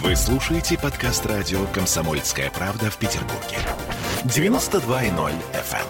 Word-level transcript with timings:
Вы 0.00 0.16
слушаете 0.16 0.78
подкаст 0.78 1.26
радио 1.26 1.66
«Комсомольская 1.66 2.50
правда» 2.50 2.90
в 2.90 2.96
Петербурге. 2.96 3.58
92.0 4.24 5.34
FM. 5.52 5.86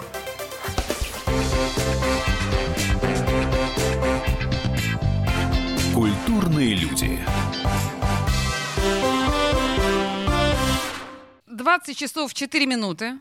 Культурные 5.95 6.75
люди. 6.75 7.21
20 11.47 11.97
часов 11.97 12.35
4 12.35 12.67
минуты. 12.67 13.21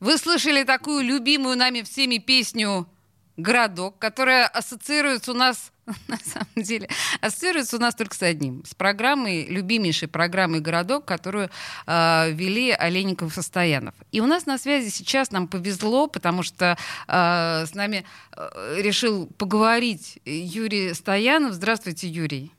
Вы 0.00 0.16
слышали 0.16 0.64
такую 0.64 1.04
любимую 1.04 1.58
нами 1.58 1.82
всеми 1.82 2.16
песню 2.16 2.88
«Городок», 3.36 3.98
которая 3.98 4.46
ассоциируется 4.48 5.32
у 5.32 5.34
нас, 5.34 5.72
на 6.08 6.18
самом 6.18 6.46
деле, 6.56 6.88
ассоциируется 7.20 7.76
у 7.76 7.80
нас 7.80 7.94
только 7.94 8.14
с 8.14 8.22
одним. 8.22 8.64
С 8.64 8.74
программой, 8.74 9.46
любимейшей 9.46 10.08
программой 10.08 10.60
«Городок», 10.60 11.04
которую 11.04 11.50
э, 11.86 12.32
вели 12.32 12.70
Олейников 12.70 13.36
и 13.36 13.42
Стоянов. 13.42 13.94
И 14.12 14.20
у 14.20 14.26
нас 14.26 14.46
на 14.46 14.58
связи 14.58 14.88
сейчас 14.88 15.30
нам 15.30 15.48
повезло, 15.48 16.06
потому 16.06 16.42
что 16.42 16.76
э, 17.08 17.66
с 17.66 17.74
нами 17.74 18.04
э, 18.36 18.80
решил 18.80 19.26
поговорить 19.26 20.18
Юрий 20.24 20.94
Стоянов. 20.94 21.54
Здравствуйте, 21.54 22.08
Юрий. 22.08 22.52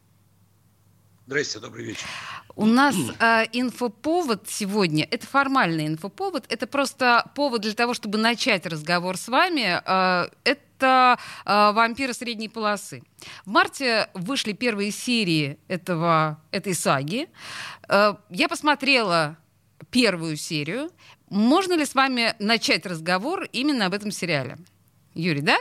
Здрасте, 1.28 1.60
добрый 1.60 1.86
вечер. 1.86 2.08
У 2.56 2.66
нас 2.66 2.96
э, 2.96 3.46
инфоповод 3.54 4.50
сегодня, 4.50 5.08
это 5.10 5.26
формальный 5.26 5.88
инфоповод, 5.88 6.46
это 6.50 6.68
просто 6.68 7.32
повод 7.34 7.62
для 7.62 7.74
того, 7.74 7.94
чтобы 7.94 8.18
начать 8.18 8.66
разговор 8.66 9.18
с 9.18 9.30
вами. 9.30 9.82
Э, 9.86 10.30
это 10.44 10.62
э, 10.86 11.72
«Вампиры 11.74 12.14
средней 12.14 12.50
полосы». 12.50 13.04
В 13.46 13.50
марте 13.50 14.10
вышли 14.14 14.54
первые 14.54 14.92
серии 14.92 15.60
этого, 15.68 16.42
этой 16.52 16.74
саги. 16.74 17.30
Э, 17.88 18.16
я 18.30 18.50
посмотрела 18.50 19.38
первую 19.90 20.38
серию. 20.38 20.90
Можно 21.30 21.74
ли 21.74 21.86
с 21.86 21.96
вами 21.96 22.36
начать 22.40 22.86
разговор 22.86 23.48
именно 23.52 23.86
об 23.86 23.94
этом 23.94 24.12
сериале? 24.12 24.58
Юрий, 25.14 25.42
да? 25.42 25.58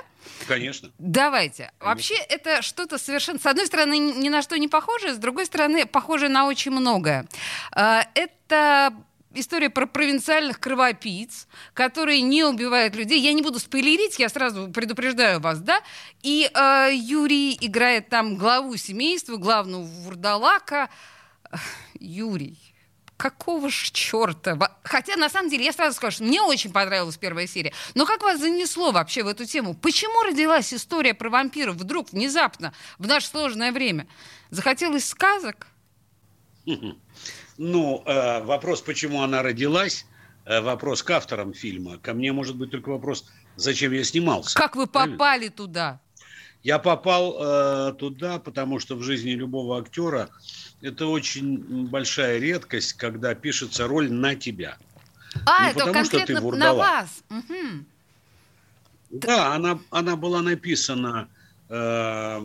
Конечно. 0.47 0.91
Давайте. 0.99 1.73
Конечно. 1.79 1.87
Вообще 1.89 2.15
это 2.15 2.63
что-то 2.63 2.99
совершенно, 2.99 3.39
с 3.39 3.47
одной 3.47 3.67
стороны, 3.67 3.99
ни 3.99 4.29
на 4.29 4.43
что 4.43 4.59
не 4.59 4.69
похожее, 4.69 5.15
с 5.15 5.19
другой 5.19 5.47
стороны, 5.47 5.87
похожее 5.87 6.29
на 6.29 6.47
очень 6.47 6.71
многое. 6.71 7.27
А, 7.73 8.05
это 8.15 8.95
история 9.35 9.71
про 9.71 9.87
провинциальных 9.87 10.59
кровопийц, 10.61 11.47
которые 11.75 12.23
не 12.23 12.45
убивают 12.45 12.97
людей. 12.97 13.21
Я 13.21 13.33
не 13.33 13.43
буду 13.43 13.59
спойлерить, 13.59 14.19
я 14.19 14.29
сразу 14.29 14.69
предупреждаю 14.71 15.41
вас, 15.41 15.61
да. 15.61 15.81
И 16.23 16.51
э, 16.53 16.91
Юрий 16.93 17.57
играет 17.61 18.09
там 18.09 18.37
главу 18.37 18.77
семейства, 18.77 19.37
главного 19.37 19.83
вурдалака. 19.83 20.91
Юрий, 21.99 22.59
какого 23.17 23.71
ж 23.71 23.91
черта? 23.93 24.59
Хотя, 24.83 25.17
на 25.17 25.29
самом 25.29 25.51
деле, 25.51 25.65
я 25.65 25.73
сразу 25.73 25.97
скажу, 25.97 26.17
что 26.17 26.25
мне 26.25 26.41
очень 26.41 26.73
понравилась 26.73 27.17
первая 27.17 27.47
серия. 27.47 27.73
Но 27.95 28.07
как 28.07 28.23
вас 28.23 28.41
занесло 28.41 28.93
вообще 28.93 29.23
в 29.23 29.29
эту 29.29 29.45
тему? 29.45 29.75
Почему 29.75 30.23
родилась 30.23 30.73
история 30.73 31.15
про 31.15 31.29
вампиров 31.31 31.77
вдруг, 31.77 32.13
внезапно, 32.13 32.73
в 32.99 33.07
наше 33.07 33.27
сложное 33.29 33.73
время? 33.73 34.07
Захотелось 34.51 35.07
сказок? 35.07 35.67
Ну, 37.63 38.03
э, 38.07 38.43
вопрос, 38.43 38.81
почему 38.81 39.23
она 39.23 39.43
родилась, 39.43 40.07
э, 40.47 40.63
вопрос 40.63 41.03
к 41.03 41.11
авторам 41.11 41.53
фильма. 41.53 41.99
Ко 41.99 42.15
мне 42.15 42.33
может 42.33 42.57
быть 42.57 42.71
только 42.71 42.89
вопрос, 42.89 43.27
зачем 43.57 43.93
я 43.93 44.03
снимался. 44.03 44.57
Как 44.57 44.77
вы 44.77 44.87
попали 44.87 45.17
Правильно? 45.19 45.51
туда? 45.51 46.01
Я 46.63 46.79
попал 46.79 47.37
э, 47.39 47.93
туда, 47.99 48.39
потому 48.39 48.79
что 48.79 48.97
в 48.97 49.03
жизни 49.03 49.33
любого 49.33 49.79
актера 49.79 50.31
это 50.81 51.07
очень 51.07 51.87
большая 51.89 52.39
редкость, 52.39 52.95
когда 52.95 53.35
пишется 53.35 53.87
роль 53.87 54.11
на 54.11 54.35
тебя. 54.35 54.79
А, 55.45 55.65
Не 55.65 55.71
это 55.73 55.81
потому, 55.81 55.93
конкретно 55.93 56.37
что 56.41 56.51
ты 56.53 56.57
на 56.57 56.73
вас. 56.73 57.23
Угу. 57.29 57.85
Да, 59.11 59.55
она, 59.55 59.79
она 59.91 60.17
была 60.17 60.41
написана 60.41 61.29
э, 61.69 62.41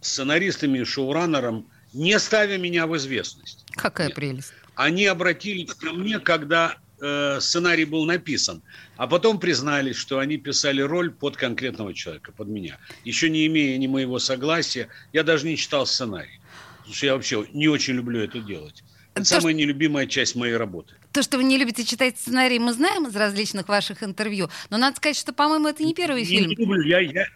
сценаристами, 0.00 0.82
шоураннером, 0.82 1.68
не 1.92 2.18
ставя 2.18 2.58
меня 2.58 2.86
в 2.86 2.96
известность. 2.96 3.64
Какая 3.72 4.08
Нет. 4.08 4.16
прелесть. 4.16 4.52
Они 4.74 5.06
обратились 5.06 5.74
ко 5.74 5.92
мне, 5.92 6.18
когда 6.18 6.76
э, 7.00 7.38
сценарий 7.40 7.84
был 7.84 8.04
написан, 8.04 8.62
а 8.96 9.06
потом 9.06 9.38
признались, 9.38 9.96
что 9.96 10.18
они 10.18 10.36
писали 10.36 10.80
роль 10.80 11.10
под 11.10 11.36
конкретного 11.36 11.92
человека, 11.94 12.32
под 12.32 12.48
меня. 12.48 12.78
Еще 13.04 13.28
не 13.30 13.46
имея 13.46 13.76
ни 13.78 13.86
моего 13.86 14.18
согласия, 14.18 14.88
я 15.12 15.22
даже 15.22 15.46
не 15.46 15.56
читал 15.56 15.86
сценарий. 15.86 16.40
Потому 16.78 16.94
что 16.94 17.06
я 17.06 17.14
вообще 17.14 17.46
не 17.52 17.68
очень 17.68 17.94
люблю 17.94 18.20
это 18.20 18.40
делать. 18.40 18.82
Это 19.14 19.24
то, 19.24 19.28
самая 19.40 19.52
что... 19.54 19.60
нелюбимая 19.60 20.06
часть 20.06 20.36
моей 20.36 20.56
работы. 20.56 20.94
То, 21.12 21.22
что 21.22 21.36
вы 21.36 21.44
не 21.44 21.58
любите 21.58 21.84
читать 21.84 22.18
сценарии, 22.18 22.58
мы 22.58 22.72
знаем 22.72 23.06
из 23.06 23.16
различных 23.16 23.68
ваших 23.68 24.02
интервью. 24.02 24.48
Но 24.70 24.78
надо 24.78 24.96
сказать, 24.96 25.16
что, 25.16 25.32
по-моему, 25.32 25.68
это 25.68 25.82
не 25.82 25.94
первый 25.94 26.20
не 26.20 26.26
фильм. 26.26 26.48
Не 26.50 26.54
люблю, 26.54 26.82
я, 26.82 27.00
я, 27.00 27.26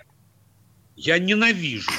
я 0.96 1.18
ненавижу. 1.18 1.90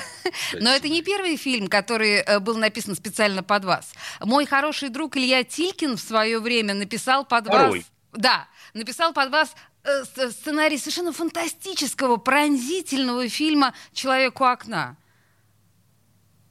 Но 0.54 0.70
это 0.70 0.90
не 0.90 1.02
первый 1.02 1.38
фильм, 1.38 1.68
который 1.68 2.18
э, 2.18 2.40
был 2.40 2.58
написан 2.58 2.96
специально 2.96 3.44
под 3.44 3.66
вас. 3.66 3.94
Мой 4.22 4.46
хороший 4.46 4.90
друг 4.90 5.18
Илья 5.18 5.44
Тилькин 5.44 5.98
в 5.98 6.02
свое 6.02 6.40
время 6.40 6.74
написал 6.74 7.26
под 7.26 7.48
Второй. 7.48 7.80
вас... 7.80 7.92
Да, 8.14 8.48
написал 8.74 9.14
под 9.14 9.32
вас 9.32 9.56
э, 9.84 10.04
сценарий 10.32 10.78
совершенно 10.78 11.12
фантастического, 11.12 12.18
пронзительного 12.18 13.28
фильма 13.30 13.74
«Человек 13.94 14.40
у 14.42 14.46
окна». 14.46 14.98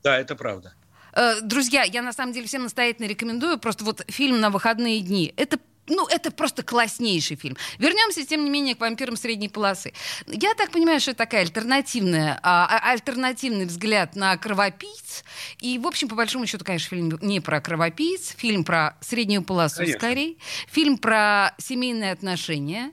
Да, 0.03 0.19
это 0.19 0.37
правда. 0.37 0.75
Э, 1.15 1.41
друзья, 1.41 1.85
я 1.85 2.03
на 2.03 2.13
самом 2.13 2.33
деле 2.33 2.47
всем 2.47 2.65
настоятельно 2.65 3.07
рекомендую 3.07 3.59
просто 3.59 3.85
вот 3.85 4.03
фильм 4.09 4.41
на 4.41 4.51
выходные 4.51 5.01
дни. 5.01 5.33
Это 5.37 5.59
ну, 5.87 6.07
это 6.07 6.31
просто 6.31 6.63
класснейший 6.63 7.37
фильм. 7.37 7.57
Вернемся, 7.79 8.25
тем 8.27 8.45
не 8.45 8.51
менее, 8.51 8.75
к 8.75 8.81
вампирам 8.81 9.17
средней 9.17 9.49
полосы. 9.49 9.93
Я 10.27 10.55
так 10.55 10.71
понимаю, 10.71 11.01
что 11.01 11.11
это 11.11 11.19
такая 11.19 11.43
альтернативная, 11.43 12.41
а, 12.43 12.67
а, 12.67 12.91
альтернативный 12.93 13.67
взгляд 13.67 14.17
на 14.17 14.37
кровопийц. 14.37 15.25
И, 15.61 15.79
в 15.79 15.87
общем, 15.87 16.09
по 16.09 16.15
большому 16.15 16.47
счету, 16.47 16.65
конечно, 16.65 16.89
фильм 16.89 17.19
не 17.21 17.41
про 17.41 17.61
кровопийц, 17.61 18.35
фильм 18.37 18.65
про 18.65 18.97
среднюю 19.01 19.43
полосу 19.43 19.79
конечно. 19.79 19.99
скорее, 19.99 20.37
фильм 20.69 20.99
про 20.99 21.55
семейные 21.59 22.13
отношения 22.13 22.93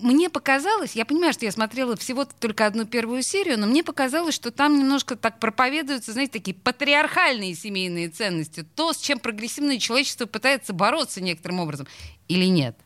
мне 0.00 0.30
показалось, 0.30 0.92
я 0.92 1.04
понимаю, 1.04 1.32
что 1.32 1.44
я 1.44 1.52
смотрела 1.52 1.96
всего 1.96 2.24
только 2.24 2.66
одну 2.66 2.84
первую 2.84 3.22
серию, 3.22 3.58
но 3.58 3.66
мне 3.66 3.82
показалось, 3.82 4.34
что 4.34 4.50
там 4.50 4.78
немножко 4.78 5.16
так 5.16 5.38
проповедуются, 5.38 6.12
знаете, 6.12 6.32
такие 6.32 6.54
патриархальные 6.54 7.54
семейные 7.54 8.08
ценности, 8.08 8.66
то, 8.74 8.92
с 8.92 8.98
чем 8.98 9.18
прогрессивное 9.18 9.78
человечество 9.78 10.26
пытается 10.26 10.72
бороться 10.72 11.20
некоторым 11.20 11.60
образом, 11.60 11.86
или 12.28 12.46
нет? 12.46 12.76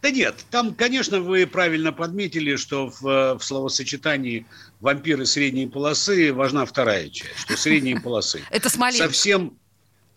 Да 0.00 0.10
нет, 0.10 0.44
там, 0.50 0.74
конечно, 0.74 1.20
вы 1.20 1.46
правильно 1.46 1.92
подметили, 1.92 2.54
что 2.54 2.88
в, 2.88 3.38
в 3.38 3.40
словосочетании 3.40 4.46
вампиры 4.80 5.26
средней 5.26 5.66
полосы 5.66 6.32
важна 6.32 6.64
вторая 6.66 7.08
часть, 7.08 7.38
что 7.40 7.56
средние 7.56 8.00
полосы. 8.00 8.42
Это 8.50 8.68
Совсем, 8.70 9.58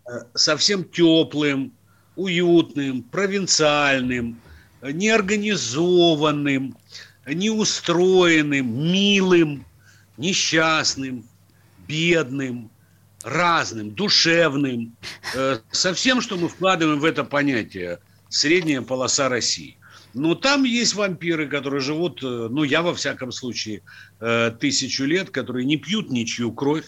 э, 0.08 0.20
совсем 0.36 0.84
теплым, 0.84 1.74
уютным, 2.16 3.02
провинциальным, 3.02 4.40
неорганизованным, 4.82 6.76
неустроенным, 7.26 8.92
милым, 8.92 9.66
несчастным, 10.18 11.26
бедным, 11.88 12.72
разным, 13.24 13.92
душевным, 13.92 14.96
э, 15.36 15.60
со 15.72 15.94
всем, 15.94 16.22
что 16.22 16.38
мы 16.38 16.50
вкладываем 16.50 17.00
в 17.00 17.06
это 17.06 17.24
понятие 17.24 18.00
средняя 18.30 18.82
полоса 18.82 19.30
России. 19.30 19.78
Но 20.14 20.36
там 20.36 20.64
есть 20.64 20.96
вампиры, 20.96 21.48
которые 21.48 21.82
живут, 21.82 22.24
э, 22.24 22.48
ну, 22.50 22.64
я 22.64 22.82
во 22.82 22.94
всяком 22.94 23.32
случае, 23.32 23.82
э, 24.20 24.52
тысячу 24.60 25.06
лет, 25.06 25.30
которые 25.30 25.66
не 25.66 25.78
пьют 25.78 26.10
ничью 26.10 26.52
кровь, 26.52 26.86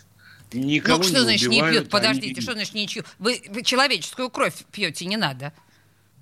никого 0.51 0.97
ну, 0.97 1.03
что 1.03 1.13
не 1.13 1.19
значит 1.21 1.47
убивают, 1.47 1.73
не 1.73 1.79
пьют? 1.79 1.91
Подождите, 1.91 2.33
они... 2.33 2.41
что 2.41 2.53
значит 2.53 2.73
ничью? 2.73 3.03
Вы, 3.19 3.41
вы 3.50 3.63
человеческую 3.63 4.29
кровь 4.29 4.65
пьете, 4.71 5.06
не 5.06 5.18
надо 5.18 5.53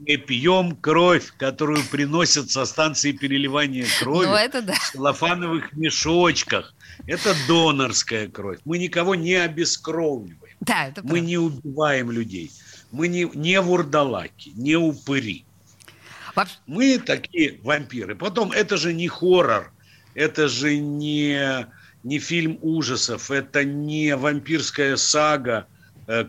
мы 0.08 0.18
пьем 0.18 0.76
кровь, 0.76 1.32
которую 1.38 1.84
приносят 1.86 2.50
со 2.50 2.66
станции 2.66 3.12
переливания 3.12 3.86
крови 4.00 4.28
ну, 4.28 4.36
это 4.36 4.62
да. 4.62 4.74
в 4.74 4.92
целлофановых 4.92 5.74
мешочках. 5.74 6.74
Это 7.08 7.36
донорская 7.48 8.28
кровь. 8.28 8.60
Мы 8.66 8.78
никого 8.78 9.16
не 9.16 9.36
обескровливаем. 9.36 10.56
Да, 10.60 10.88
это 10.88 11.02
Мы 11.04 11.20
не 11.20 11.38
убиваем 11.38 12.12
людей. 12.12 12.52
Мы 12.92 13.08
не, 13.08 13.30
не 13.34 13.60
вурдалаки, 13.62 14.52
не 14.56 14.76
упыри. 14.76 15.46
Вообще... 16.36 16.56
Мы 16.68 16.98
такие 17.00 17.60
вампиры. 17.64 18.16
Потом, 18.16 18.52
это 18.52 18.78
же 18.78 18.94
не 18.94 19.08
хоррор, 19.08 19.72
это 20.14 20.48
же 20.48 20.78
не, 20.78 21.68
не 22.04 22.20
фильм 22.20 22.60
ужасов, 22.62 23.32
это 23.32 23.64
не 23.64 24.16
вампирская 24.16 24.98
сага, 24.98 25.68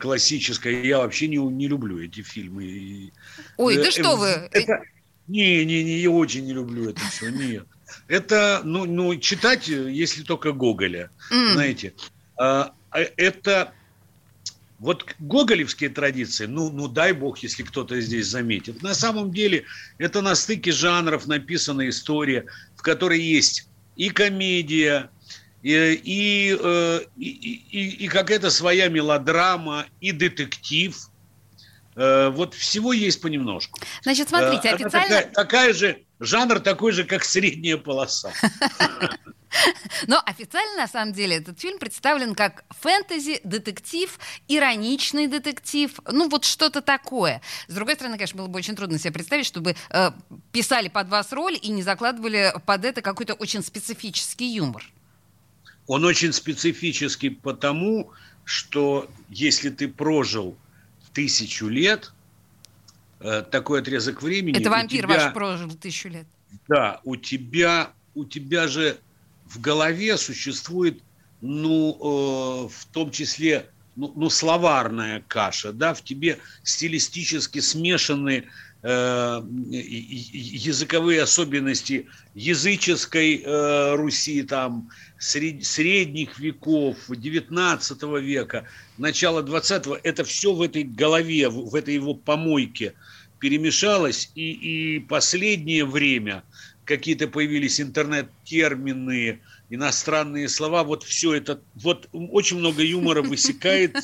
классическая. 0.00 0.82
Я 0.82 0.98
вообще 0.98 1.28
не, 1.28 1.38
не 1.38 1.68
люблю 1.68 1.98
эти 1.98 2.22
фильмы. 2.22 3.12
Ой, 3.56 3.76
да 3.76 3.88
э, 3.88 3.90
что 3.90 4.16
вы? 4.16 4.28
Это, 4.52 4.82
не, 5.28 5.64
не, 5.64 5.82
не, 5.84 5.98
я 5.98 6.10
очень 6.10 6.44
не 6.44 6.52
люблю 6.52 6.90
это 6.90 7.00
все. 7.10 7.30
Нет. 7.30 7.66
Это, 8.08 8.62
ну, 8.64 8.84
ну, 8.84 9.16
читать, 9.16 9.68
если 9.68 10.22
только 10.22 10.52
Гоголя, 10.52 11.10
mm. 11.30 11.52
знаете. 11.52 11.94
А, 12.36 12.72
а, 12.90 13.00
это 13.16 13.72
Вот 14.78 15.06
гоголевские 15.20 15.90
традиции, 15.90 16.46
ну, 16.46 16.70
ну 16.70 16.88
дай 16.88 17.12
бог, 17.12 17.38
если 17.38 17.62
кто-то 17.62 18.00
здесь 18.00 18.26
заметит. 18.26 18.82
На 18.82 18.94
самом 18.94 19.30
деле 19.30 19.64
это 19.98 20.22
на 20.22 20.34
стыке 20.34 20.72
жанров 20.72 21.26
написана 21.26 21.88
история, 21.88 22.46
в 22.76 22.82
которой 22.82 23.20
есть 23.20 23.68
и 23.96 24.10
комедия, 24.10 25.08
и, 25.62 26.00
и, 26.04 26.58
э, 26.60 27.00
и, 27.16 27.28
и, 27.28 28.04
и 28.04 28.08
какая-то 28.08 28.50
своя 28.50 28.88
мелодрама, 28.88 29.86
и 30.00 30.12
детектив. 30.12 30.96
Э, 31.94 32.30
вот 32.30 32.54
всего 32.54 32.92
есть 32.92 33.20
понемножку. 33.20 33.80
Значит, 34.02 34.28
смотрите, 34.28 34.68
Она 34.68 34.76
официально... 34.76 35.08
Такая, 35.08 35.30
такая 35.32 35.72
же, 35.72 36.02
жанр 36.20 36.60
такой 36.60 36.92
же, 36.92 37.04
как 37.04 37.24
средняя 37.24 37.76
полоса. 37.76 38.32
Но 40.06 40.20
официально, 40.24 40.76
на 40.76 40.88
самом 40.88 41.12
деле, 41.12 41.36
этот 41.36 41.60
фильм 41.60 41.78
представлен 41.78 42.34
как 42.34 42.64
фэнтези, 42.70 43.40
детектив, 43.44 44.18
ироничный 44.48 45.26
детектив, 45.26 45.92
ну 46.10 46.28
вот 46.28 46.44
что-то 46.44 46.80
такое. 46.80 47.42
С 47.68 47.74
другой 47.74 47.94
стороны, 47.94 48.16
конечно, 48.16 48.38
было 48.38 48.48
бы 48.48 48.58
очень 48.58 48.74
трудно 48.74 48.98
себе 48.98 49.12
представить, 49.12 49.46
чтобы 49.46 49.76
э, 49.90 50.10
писали 50.50 50.88
под 50.88 51.08
вас 51.08 51.32
роль 51.32 51.58
и 51.60 51.68
не 51.68 51.82
закладывали 51.82 52.54
под 52.66 52.84
это 52.84 53.02
какой-то 53.02 53.34
очень 53.34 53.62
специфический 53.62 54.46
юмор. 54.46 54.84
Он 55.92 56.06
очень 56.06 56.32
специфический 56.32 57.28
потому, 57.28 58.12
что 58.44 59.10
если 59.28 59.68
ты 59.68 59.88
прожил 59.88 60.56
тысячу 61.12 61.68
лет, 61.68 62.14
э, 63.20 63.42
такой 63.42 63.82
отрезок 63.82 64.22
времени... 64.22 64.58
Это 64.58 64.70
вампир 64.70 65.04
тебя, 65.04 65.24
ваш 65.24 65.34
прожил 65.34 65.70
тысячу 65.72 66.08
лет. 66.08 66.26
Да, 66.66 67.02
у 67.04 67.16
тебя, 67.16 67.92
у 68.14 68.24
тебя 68.24 68.68
же 68.68 68.96
в 69.44 69.60
голове 69.60 70.16
существует, 70.16 71.02
ну, 71.42 71.90
э, 71.92 72.68
в 72.74 72.86
том 72.86 73.10
числе, 73.10 73.66
ну, 73.94 74.14
ну, 74.16 74.30
словарная 74.30 75.22
каша, 75.28 75.74
да, 75.74 75.92
в 75.92 76.02
тебе 76.02 76.38
стилистически 76.62 77.58
смешаны 77.58 78.30
э, 78.30 78.44
языковые 79.70 81.22
особенности 81.22 82.08
языческой 82.34 83.42
э, 83.44 83.94
Руси, 83.94 84.42
там, 84.42 84.90
сред, 85.18 85.64
средних 85.64 86.40
веков, 86.40 86.96
19 87.08 88.02
века, 88.20 88.66
начало 88.98 89.42
20-го, 89.42 89.98
это 90.02 90.24
все 90.24 90.52
в 90.52 90.60
этой 90.62 90.82
голове, 90.82 91.48
в 91.48 91.74
этой 91.76 91.94
его 91.94 92.14
помойке 92.14 92.94
перемешалось, 93.38 94.30
и, 94.34 94.96
и 94.96 95.00
последнее 95.00 95.84
время– 95.84 96.42
какие-то 96.84 97.28
появились 97.28 97.80
интернет-термины, 97.80 99.40
иностранные 99.70 100.48
слова, 100.48 100.84
вот 100.84 101.02
все 101.02 101.34
это, 101.34 101.60
вот 101.74 102.08
очень 102.12 102.58
много 102.58 102.82
юмора 102.82 103.22
высекает 103.22 103.96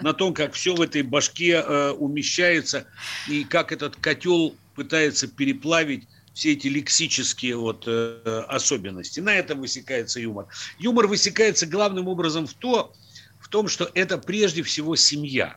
на 0.00 0.12
том, 0.12 0.34
как 0.34 0.52
все 0.54 0.74
в 0.74 0.80
этой 0.80 1.02
башке 1.02 1.52
э, 1.52 1.90
умещается, 1.90 2.86
и 3.28 3.44
как 3.44 3.72
этот 3.72 3.96
котел 3.96 4.54
пытается 4.74 5.28
переплавить 5.28 6.06
все 6.34 6.52
эти 6.52 6.66
лексические 6.66 7.56
вот 7.56 7.84
э, 7.86 8.44
особенности. 8.48 9.20
На 9.20 9.34
этом 9.34 9.60
высекается 9.60 10.18
юмор. 10.18 10.46
Юмор 10.78 11.06
высекается 11.06 11.66
главным 11.66 12.08
образом 12.08 12.48
в, 12.48 12.54
то, 12.54 12.92
в 13.38 13.48
том, 13.48 13.68
что 13.68 13.88
это 13.94 14.18
прежде 14.18 14.64
всего 14.64 14.96
семья. 14.96 15.56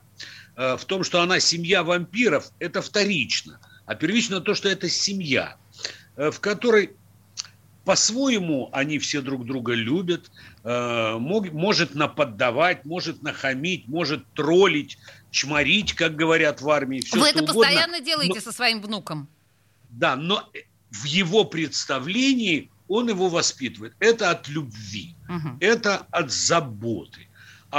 Э, 0.56 0.78
в 0.78 0.86
том, 0.86 1.04
что 1.04 1.22
она 1.22 1.40
семья 1.40 1.84
вампиров, 1.84 2.52
это 2.60 2.84
вторично. 2.84 3.60
А 3.88 3.96
первично 3.96 4.40
то, 4.40 4.54
что 4.54 4.70
это 4.70 4.88
семья– 4.88 5.58
в 6.18 6.40
которой 6.40 6.92
по-своему 7.88 8.70
они 8.74 9.00
все 9.00 9.22
друг 9.22 9.46
друга 9.46 9.74
любят, 9.74 10.30
э, 10.66 11.16
может 11.18 11.96
наподдавать, 11.96 12.84
может 12.84 13.24
нахамить, 13.24 13.88
может 13.88 14.26
троллить, 14.34 14.98
чморить, 15.32 15.94
как 15.94 16.18
говорят 16.18 16.60
в 16.60 16.70
армии. 16.70 17.00
Все, 17.00 17.18
Вы 17.18 17.30
это 17.30 17.44
угодно. 17.44 17.62
постоянно 17.62 18.02
делаете 18.02 18.36
но, 18.36 18.42
со 18.42 18.52
своим 18.52 18.82
внуком. 18.82 19.30
Да, 19.90 20.18
но 20.18 20.44
в 20.92 21.06
его 21.06 21.46
представлении 21.46 22.70
он 22.90 23.08
его 23.08 23.30
воспитывает. 23.30 23.94
Это 24.00 24.32
от 24.32 24.50
любви, 24.50 25.16
угу. 25.30 25.58
это 25.62 26.06
от 26.12 26.30
заботы. 26.30 27.27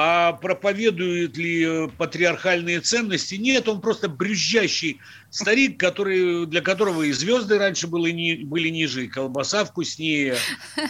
А 0.00 0.32
проповедует 0.34 1.36
ли 1.36 1.64
э, 1.66 1.88
патриархальные 1.88 2.82
ценности? 2.82 3.34
Нет, 3.34 3.68
он 3.68 3.80
просто 3.80 4.08
брюзжащий 4.08 5.00
старик, 5.30 5.76
который, 5.76 6.46
для 6.46 6.60
которого 6.60 7.02
и 7.02 7.10
звезды 7.10 7.58
раньше 7.58 7.88
были, 7.88 8.12
ни, 8.12 8.44
были 8.44 8.68
ниже, 8.68 9.06
и 9.06 9.08
колбаса 9.08 9.64
вкуснее, 9.64 10.36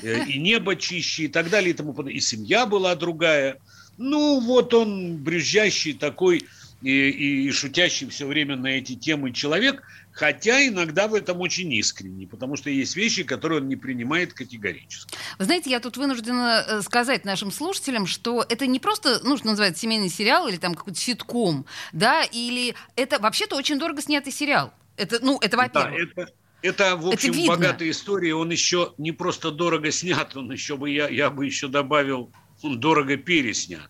э, 0.03 0.25
и 0.27 0.39
небо 0.39 0.77
чище, 0.77 1.23
и 1.23 1.29
так 1.29 1.49
далее, 1.49 1.71
и 1.71 1.73
тому 1.73 1.95
подобное. 1.95 2.17
И 2.17 2.21
семья 2.21 2.67
была 2.67 2.95
другая. 2.97 3.57
Ну, 3.97 4.41
вот 4.41 4.75
он 4.75 5.17
брюзжащий 5.17 5.95
такой 5.95 6.45
и, 6.83 7.47
и 7.47 7.51
шутящий 7.51 8.09
все 8.09 8.27
время 8.27 8.57
на 8.57 8.69
эти 8.69 8.95
темы 8.95 9.33
человек, 9.33 9.83
хотя 10.13 10.67
иногда 10.67 11.09
в 11.09 11.15
этом 11.15 11.41
очень 11.41 11.73
искренний, 11.73 12.27
потому 12.27 12.57
что 12.57 12.71
есть 12.71 12.97
вещи, 12.97 13.25
которые 13.25 13.61
он 13.61 13.69
не 13.69 13.77
принимает 13.77 14.33
категорически. 14.33 15.17
Вы 15.39 15.45
знаете, 15.45 15.71
я 15.71 15.81
тут 15.81 15.97
вынуждена 15.97 16.65
э, 16.67 16.83
сказать 16.83 17.25
нашим 17.25 17.51
слушателям, 17.51 18.07
что 18.07 18.45
это 18.49 18.67
не 18.67 18.79
просто, 18.81 19.21
ну, 19.25 19.37
что 19.37 19.47
называется, 19.49 19.81
семейный 19.81 20.09
сериал 20.09 20.49
или 20.49 20.57
там 20.57 20.75
какой-то 20.75 20.99
ситком, 20.99 21.67
да, 21.93 22.23
или 22.25 22.75
это 22.97 23.19
вообще-то 23.19 23.57
очень 23.57 23.79
дорого 23.79 24.03
снятый 24.03 24.33
сериал. 24.33 24.73
Это, 24.97 25.19
ну, 25.23 25.39
это 25.41 25.57
во-первых. 25.57 26.15
Да, 26.15 26.23
это... 26.23 26.33
Это, 26.61 26.97
в 26.97 27.07
общем, 27.07 27.31
это 27.31 27.47
богатая 27.47 27.89
история. 27.89 28.35
Он 28.35 28.51
еще 28.51 28.93
не 28.99 29.13
просто 29.13 29.53
дорого 29.53 29.93
снят, 29.93 30.37
он 30.37 30.51
еще 30.51 30.77
бы, 30.77 30.91
я, 30.91 31.09
я 31.09 31.31
бы 31.31 31.47
еще 31.47 31.69
добавил, 31.69 32.33
он 32.63 32.81
дорого 32.81 33.17
переснят. 33.17 33.89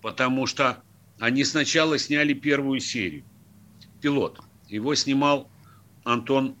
Потому 0.00 0.48
что 0.48 0.82
они 1.22 1.44
сначала 1.44 1.98
сняли 1.98 2.32
первую 2.32 2.80
серию. 2.80 3.22
Пилот. 4.00 4.40
Его 4.66 4.96
снимал 4.96 5.48
Антон 6.02 6.56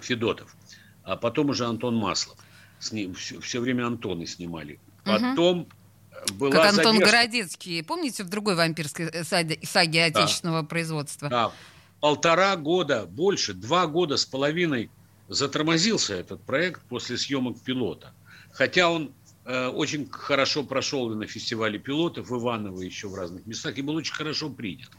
Федотов. 0.00 0.56
А 1.02 1.16
потом 1.16 1.50
уже 1.50 1.66
Антон 1.66 1.94
Маслов. 1.94 2.38
Все, 2.80 3.38
все 3.38 3.60
время 3.60 3.86
Антоны 3.86 4.24
снимали. 4.26 4.80
Потом 5.04 5.60
угу. 5.60 6.34
была 6.38 6.52
Как 6.52 6.70
Антон 6.70 6.94
задержка. 6.94 7.16
Городецкий. 7.16 7.84
Помните 7.84 8.24
в 8.24 8.30
другой 8.30 8.54
вампирской 8.54 9.10
э, 9.10 9.24
саге, 9.24 9.58
саге 9.62 10.04
отечественного 10.04 10.62
да. 10.62 10.68
производства? 10.68 11.28
Да. 11.28 11.52
Полтора 12.00 12.56
года, 12.56 13.04
больше, 13.04 13.52
два 13.52 13.86
года 13.86 14.16
с 14.16 14.24
половиной 14.24 14.88
затормозился 15.28 16.14
этот 16.14 16.42
проект 16.42 16.80
после 16.88 17.18
съемок 17.18 17.60
пилота. 17.60 18.14
Хотя 18.54 18.88
он 18.88 19.12
очень 19.46 20.08
хорошо 20.10 20.64
прошел 20.64 21.08
на 21.10 21.26
фестивале 21.26 21.78
пилотов 21.78 22.32
Иваново 22.32 22.80
еще 22.82 23.08
в 23.08 23.14
разных 23.14 23.46
местах 23.46 23.78
и 23.78 23.82
был 23.82 23.94
очень 23.94 24.14
хорошо 24.14 24.50
принят. 24.50 24.90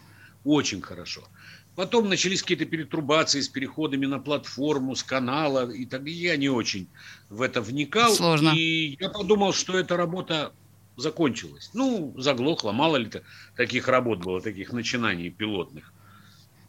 Очень 0.44 0.82
хорошо. 0.82 1.28
Потом 1.76 2.10
начались 2.10 2.42
какие-то 2.42 2.66
перетрубации 2.66 3.40
с 3.40 3.50
переходами 3.50 4.08
на 4.08 4.20
платформу, 4.20 4.96
с 4.96 5.04
канала. 5.04 5.70
И 5.70 5.86
так 5.86 6.08
я 6.08 6.36
не 6.36 6.50
очень 6.50 6.88
в 7.30 7.42
это 7.44 7.62
вникал. 7.62 8.16
Сложно. 8.16 8.54
И 8.56 8.98
я 9.00 9.10
подумал, 9.10 9.54
что 9.54 9.78
эта 9.78 9.96
работа 9.96 10.54
закончилась. 10.96 11.70
Ну, 11.74 12.16
заглохла. 12.18 12.72
Мало 12.72 12.98
ли 12.98 13.12
таких 13.56 13.88
работ 13.88 14.20
было, 14.20 14.42
таких 14.42 14.74
начинаний 14.74 15.30
пилотных. 15.30 15.94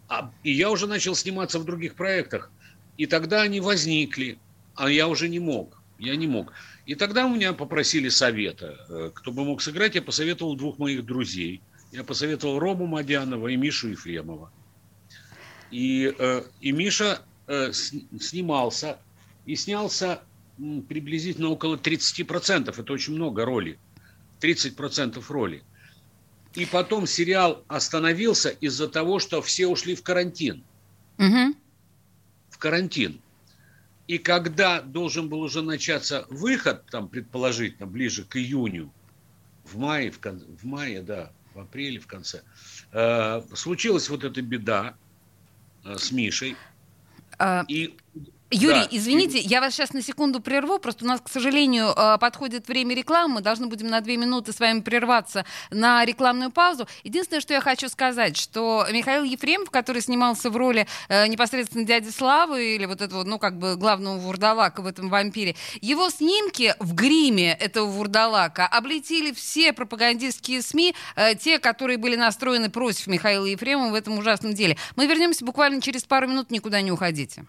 А, 0.08 0.30
и 0.42 0.52
я 0.52 0.70
уже 0.70 0.86
начал 0.86 1.14
сниматься 1.14 1.58
в 1.58 1.64
других 1.64 1.94
проектах. 1.94 2.50
И 2.98 3.06
тогда 3.06 3.40
они 3.40 3.60
возникли. 3.60 4.38
А 4.74 4.90
я 4.90 5.08
уже 5.08 5.30
не 5.30 5.38
мог. 5.38 5.80
Я 5.98 6.16
не 6.16 6.26
мог. 6.26 6.52
И 6.88 6.94
тогда 6.94 7.26
у 7.26 7.28
меня 7.28 7.52
попросили 7.52 8.08
совета, 8.08 8.86
э, 8.88 9.10
кто 9.14 9.30
бы 9.30 9.44
мог 9.44 9.60
сыграть. 9.60 9.94
Я 9.94 10.00
посоветовал 10.00 10.56
двух 10.56 10.78
моих 10.78 11.04
друзей. 11.04 11.60
Я 11.92 12.02
посоветовал 12.02 12.58
Рому 12.58 12.86
Мадянова 12.86 13.48
и 13.48 13.56
Мишу 13.56 13.88
Ефремова. 13.88 14.50
И, 15.70 16.10
э, 16.18 16.42
и 16.62 16.72
Миша 16.72 17.20
э, 17.46 17.72
снимался, 17.72 18.98
и 19.44 19.54
снялся 19.54 20.22
приблизительно 20.56 21.50
около 21.50 21.76
30%. 21.76 22.80
Это 22.80 22.90
очень 22.94 23.12
много 23.12 23.44
роли. 23.44 23.78
30% 24.40 25.22
роли. 25.28 25.62
И 26.54 26.64
потом 26.64 27.06
сериал 27.06 27.64
остановился 27.68 28.48
из-за 28.48 28.88
того, 28.88 29.18
что 29.18 29.42
все 29.42 29.66
ушли 29.66 29.94
в 29.94 30.02
карантин. 30.02 30.64
Угу. 31.18 31.54
В 32.48 32.56
карантин. 32.56 33.20
И 34.08 34.16
когда 34.16 34.80
должен 34.80 35.28
был 35.28 35.42
уже 35.42 35.60
начаться 35.60 36.26
выход, 36.30 36.86
там, 36.86 37.08
предположительно, 37.08 37.86
ближе 37.86 38.24
к 38.24 38.36
июню, 38.36 38.90
в 39.64 39.76
мае, 39.76 40.10
в, 40.10 40.18
кон... 40.18 40.40
в 40.40 40.64
мае, 40.64 41.02
да, 41.02 41.30
в 41.54 41.60
апреле, 41.60 42.00
в 42.00 42.06
конце, 42.06 42.42
э, 42.92 43.42
случилась 43.54 44.08
вот 44.08 44.24
эта 44.24 44.40
беда 44.40 44.96
э, 45.84 45.96
с 45.98 46.10
Мишей. 46.10 46.56
А... 47.38 47.64
И 47.68 47.98
Юрий, 48.50 48.80
да. 48.80 48.88
извините, 48.90 49.38
я 49.40 49.60
вас 49.60 49.74
сейчас 49.74 49.92
на 49.92 50.00
секунду 50.00 50.40
прерву, 50.40 50.78
просто 50.78 51.04
у 51.04 51.08
нас, 51.08 51.20
к 51.20 51.28
сожалению, 51.28 51.92
э, 51.94 52.16
подходит 52.18 52.66
время 52.66 52.94
рекламы, 52.94 53.34
мы 53.34 53.40
должны 53.42 53.66
будем 53.66 53.88
на 53.88 54.00
две 54.00 54.16
минуты 54.16 54.54
с 54.54 54.60
вами 54.60 54.80
прерваться 54.80 55.44
на 55.70 56.02
рекламную 56.06 56.50
паузу. 56.50 56.88
Единственное, 57.04 57.42
что 57.42 57.52
я 57.52 57.60
хочу 57.60 57.90
сказать, 57.90 58.38
что 58.38 58.86
Михаил 58.90 59.24
Ефремов, 59.24 59.70
который 59.70 60.00
снимался 60.00 60.48
в 60.48 60.56
роли 60.56 60.86
э, 61.10 61.26
непосредственно 61.26 61.84
дяди 61.84 62.08
Славы 62.08 62.74
или 62.76 62.86
вот 62.86 63.02
этого, 63.02 63.22
ну, 63.24 63.38
как 63.38 63.58
бы 63.58 63.76
главного 63.76 64.16
вурдалака 64.16 64.80
в 64.80 64.86
этом 64.86 65.10
вампире, 65.10 65.54
его 65.82 66.08
снимки 66.08 66.74
в 66.78 66.94
гриме 66.94 67.52
этого 67.52 67.86
вурдалака 67.86 68.66
облетели 68.66 69.32
все 69.32 69.74
пропагандистские 69.74 70.62
СМИ, 70.62 70.94
э, 71.16 71.34
те, 71.34 71.58
которые 71.58 71.98
были 71.98 72.16
настроены 72.16 72.70
против 72.70 73.08
Михаила 73.08 73.44
Ефремова 73.44 73.90
в 73.90 73.94
этом 73.94 74.16
ужасном 74.18 74.54
деле. 74.54 74.78
Мы 74.96 75.06
вернемся 75.06 75.44
буквально 75.44 75.82
через 75.82 76.04
пару 76.04 76.28
минут, 76.28 76.50
никуда 76.50 76.80
не 76.80 76.90
уходите. 76.90 77.44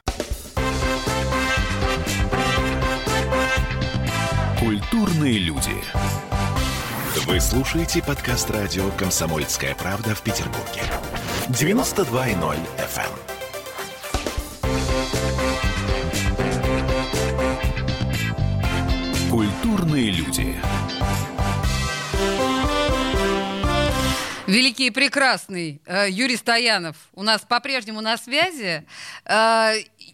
Культурные 4.69 5.39
люди. 5.39 5.73
Вы 7.25 7.39
слушаете 7.39 8.03
подкаст 8.03 8.51
радио 8.51 8.91
«Комсомольская 8.91 9.73
правда» 9.73 10.13
в 10.13 10.21
Петербурге. 10.21 10.83
92.0 11.47 12.55
FM. 12.77 13.09
эм. 19.23 19.31
Культурные 19.31 20.11
люди. 20.11 20.55
Великий 24.45 24.87
и 24.87 24.91
прекрасный 24.91 25.79
э, 25.85 26.07
Юрий 26.09 26.35
Стоянов 26.35 26.95
у 27.13 27.21
нас 27.21 27.41
по-прежнему 27.41 28.01
на 28.01 28.17
связи. 28.17 28.83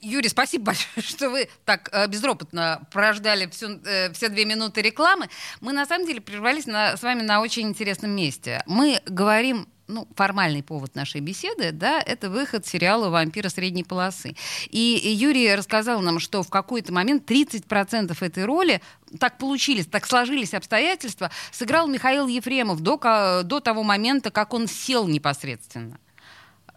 Юрий, 0.06 0.30
спасибо 0.30 0.66
большое, 0.66 0.88
что 1.06 1.30
вы 1.30 1.50
так 1.66 1.90
э, 1.92 2.08
безропотно 2.08 2.88
прождали 2.92 3.48
всю, 3.48 3.80
э, 3.86 4.14
все 4.14 4.30
две 4.30 4.46
минуты 4.46 4.82
рекламы. 4.82 5.30
Мы 5.62 5.74
на 5.74 5.86
самом 5.86 6.06
деле 6.06 6.22
прервались 6.22 6.68
на, 6.68 6.96
с 6.96 7.02
вами 7.02 7.24
на 7.24 7.42
очень 7.42 7.68
интересном 7.68 8.12
месте. 8.12 8.62
Мы 8.68 9.02
говорим 9.08 9.68
ну, 9.88 10.08
формальный 10.16 10.62
повод 10.62 10.96
нашей 10.96 11.22
беседы, 11.22 11.72
да, 11.72 12.02
это 12.02 12.30
выход 12.30 12.68
сериала 12.68 13.10
«Вампира 13.10 13.50
средней 13.50 13.84
полосы». 13.84 14.36
И 14.70 14.80
Юрий 14.80 15.54
рассказал 15.56 16.02
нам, 16.02 16.20
что 16.20 16.44
в 16.44 16.50
какой-то 16.50 16.94
момент 16.94 17.30
30% 17.30 18.16
этой 18.20 18.46
роли 18.46 18.82
так 19.20 19.38
получились, 19.38 19.88
так 19.88 20.06
сложились 20.08 20.54
обстоятельства, 20.54 21.32
сыграл 21.52 21.88
Михаил 21.88 22.28
Ефремов 22.28 22.82
до, 22.82 23.42
до 23.44 23.60
того 23.60 23.84
момента, 23.84 24.30
как 24.30 24.54
он 24.54 24.68
сел 24.68 25.08
непосредственно. 25.08 26.00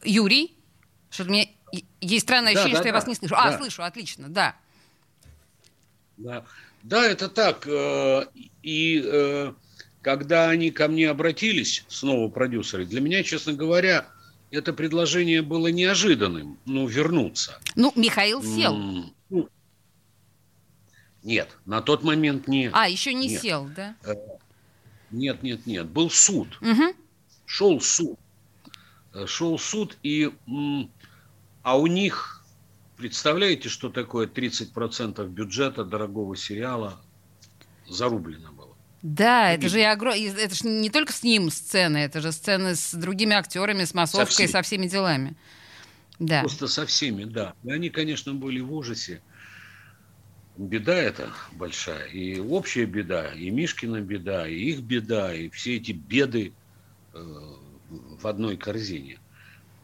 Юрий, 0.05 0.55
что 1.11 1.25
у 1.25 1.27
меня 1.27 1.47
есть 2.01 2.27
странное 2.27 2.53
ощущение, 2.53 2.75
да, 2.75 2.79
что 2.79 2.85
да, 2.85 2.89
я 2.89 2.95
вас 2.95 3.07
не 3.07 3.15
слышу. 3.15 3.35
А, 3.37 3.51
да. 3.51 3.59
Слышу, 3.59 3.83
отлично, 3.83 4.29
да. 4.29 4.57
Да, 6.17 6.45
да 6.83 7.07
это 7.07 7.29
так. 7.29 7.67
Э, 7.67 8.27
и 8.63 9.03
э, 9.05 9.53
когда 10.03 10.49
они 10.51 10.71
ко 10.71 10.89
мне 10.89 11.09
обратились, 11.09 11.85
снова 11.89 12.29
продюсеры, 12.29 12.87
для 12.87 13.01
меня, 13.01 13.23
честно 13.23 13.53
говоря, 13.53 14.07
это 14.51 14.73
предложение 14.73 15.43
было 15.43 15.69
неожиданным, 15.69 16.59
ну, 16.65 16.87
вернуться. 16.87 17.61
Ну, 17.77 17.93
Михаил 17.95 18.43
сел. 18.43 18.75
Ну, 19.31 19.49
нет, 21.23 21.57
на 21.67 21.83
тот 21.83 22.03
момент 22.03 22.49
нет. 22.49 22.73
А, 22.75 22.89
еще 22.89 23.13
не 23.13 23.29
нет. 23.29 23.43
сел, 23.43 23.69
да? 23.77 23.95
Э, 24.05 24.15
нет, 25.11 25.43
нет, 25.43 25.67
нет. 25.67 25.87
Был 25.87 26.11
суд. 26.11 26.59
Угу. 26.61 26.95
Шел 27.47 27.81
суд. 27.81 28.19
Шел 29.27 29.59
суд, 29.59 29.97
и... 30.03 30.31
А 31.63 31.79
у 31.79 31.87
них, 31.87 32.45
представляете, 32.97 33.69
что 33.69 33.89
такое 33.91 34.27
30% 34.27 35.27
бюджета 35.29 35.85
дорогого 35.85 36.37
сериала 36.37 37.01
зарублено 37.89 38.53
было? 38.53 38.77
Да, 39.03 39.53
это 39.53 39.69
же, 39.69 39.83
огром... 39.85 40.15
это 40.15 40.55
же 40.55 40.67
не 40.67 40.91
только 40.91 41.13
с 41.13 41.23
ним 41.23 41.51
сцены, 41.51 41.99
это 41.99 42.21
же 42.21 42.33
сцены 42.33 42.75
с 42.75 42.95
другими 42.95 43.35
актерами, 43.35 43.85
с 43.85 43.95
массовкой, 43.95 44.47
со, 44.47 44.53
со 44.53 44.63
всеми 44.63 44.87
делами. 44.87 45.37
Да. 46.19 46.41
Просто 46.41 46.67
со 46.67 46.85
всеми, 46.85 47.25
да. 47.25 47.55
И 47.63 47.71
они, 47.71 47.91
конечно, 47.91 48.35
были 48.35 48.61
в 48.61 48.73
ужасе. 48.73 49.23
Беда 50.57 50.95
это 50.95 51.33
большая. 51.53 52.07
И 52.07 52.41
общая 52.41 52.87
беда, 52.87 53.33
и 53.33 53.51
Мишкина 53.51 54.01
беда, 54.01 54.49
и 54.49 54.57
их 54.57 54.81
беда, 54.81 55.33
и 55.33 55.49
все 55.51 55.77
эти 55.77 55.93
беды 55.93 56.53
э, 57.15 57.19
в 57.91 58.27
одной 58.27 58.57
корзине. 58.57 59.21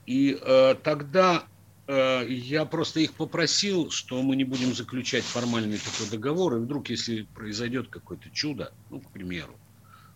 И 0.06 0.36
э, 0.40 0.74
тогда 0.82 1.44
я 1.86 2.64
просто 2.64 3.00
их 3.00 3.12
попросил, 3.12 3.90
что 3.90 4.22
мы 4.22 4.36
не 4.36 4.44
будем 4.44 4.74
заключать 4.74 5.24
формальный 5.24 5.78
такой 5.78 6.08
договор, 6.10 6.56
и 6.56 6.60
вдруг, 6.60 6.88
если 6.88 7.22
произойдет 7.34 7.88
какое-то 7.88 8.30
чудо, 8.30 8.72
ну, 8.90 9.00
к 9.00 9.10
примеру, 9.10 9.58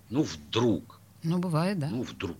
ну, 0.09 0.23
вдруг. 0.23 1.01
Ну, 1.23 1.39
бывает, 1.39 1.79
да. 1.79 1.91
Ну, 1.91 2.03
вдруг. 2.03 2.37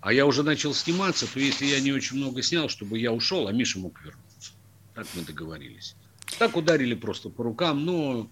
А 0.00 0.14
я 0.14 0.24
уже 0.24 0.42
начал 0.42 0.72
сниматься, 0.72 1.30
то 1.30 1.38
если 1.38 1.66
я 1.66 1.80
не 1.80 1.92
очень 1.92 2.16
много 2.16 2.40
снял, 2.40 2.70
чтобы 2.70 2.98
я 2.98 3.12
ушел, 3.12 3.48
а 3.48 3.52
Миша 3.52 3.78
мог 3.78 4.00
вернуться. 4.00 4.52
Так 4.94 5.06
мы 5.14 5.22
договорились. 5.22 5.94
Так 6.38 6.56
ударили 6.56 6.94
просто 6.94 7.28
по 7.28 7.44
рукам, 7.44 7.84
но 7.84 8.30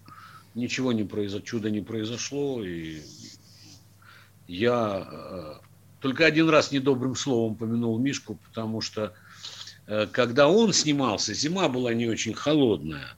ничего 0.55 0.91
не 0.91 1.03
произошло, 1.03 1.45
чудо 1.45 1.69
не 1.69 1.81
произошло, 1.81 2.63
и 2.63 3.01
я 4.47 5.07
э, 5.11 5.53
только 5.99 6.25
один 6.25 6.49
раз 6.49 6.71
недобрым 6.71 7.15
словом 7.15 7.55
помянул 7.55 7.99
Мишку, 7.99 8.39
потому 8.47 8.81
что 8.81 9.13
Э, 9.13 9.58
когда 10.11 10.47
он 10.47 10.73
снимался, 10.73 11.33
зима 11.33 11.67
была 11.67 11.93
не 11.93 12.07
очень 12.07 12.33
холодная. 12.33 13.15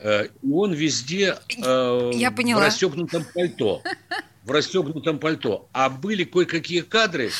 Э, 0.00 0.26
и 0.26 0.50
он 0.50 0.72
везде 0.72 1.36
э, 1.56 2.10
Я 2.14 2.30
поняла. 2.30 2.60
в 2.60 2.64
расстегнутом 2.64 3.24
пальто. 3.34 3.82
В 4.44 4.50
расстегнутом 4.52 5.18
пальто. 5.18 5.68
А 5.72 5.90
были 5.90 6.24
кое-какие 6.24 6.80
кадры, 6.80 7.30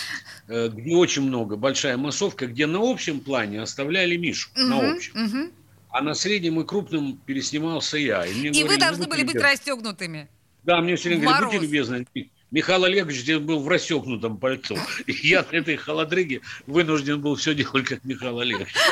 где 0.47 0.95
очень 0.95 1.23
много, 1.23 1.57
большая 1.57 1.97
массовка, 1.97 2.47
где 2.47 2.67
на 2.67 2.79
общем 2.81 3.21
плане 3.21 3.63
оставляли 3.63 4.17
Мишу. 4.17 4.51
Угу, 4.57 4.63
на 4.67 4.93
общем. 4.93 5.25
Угу. 5.25 5.51
А 5.91 6.03
на 6.03 6.15
среднем 6.15 6.61
и 6.61 6.67
крупном 6.67 7.17
переснимался 7.25 7.97
я. 7.97 8.27
И, 8.27 8.35
мне 8.35 8.49
и 8.49 8.51
говорили, 8.51 8.69
вы 8.69 8.79
должны 8.79 9.07
были 9.07 9.23
быть 9.23 9.37
расстегнутыми. 9.37 10.29
Да, 10.65 10.81
мне 10.83 10.97
все 10.97 11.09
время 11.11 11.23
говорят, 11.23 11.45
будьте 11.45 11.59
любезны, 11.59 12.07
Михаил 12.51 12.85
Олегович 12.85 13.21
здесь 13.21 13.39
был 13.39 13.61
в 13.61 13.69
расстегнутом 13.69 14.39
пальто. 14.39 14.77
И 15.07 15.13
я 15.29 15.43
на 15.43 15.57
этой 15.57 15.77
холодрыге 15.77 16.41
вынужден 16.67 17.21
был 17.21 17.37
все 17.37 17.55
делать, 17.55 17.87
как 17.87 18.05
Михаил 18.05 18.41
Олегович. 18.41 18.75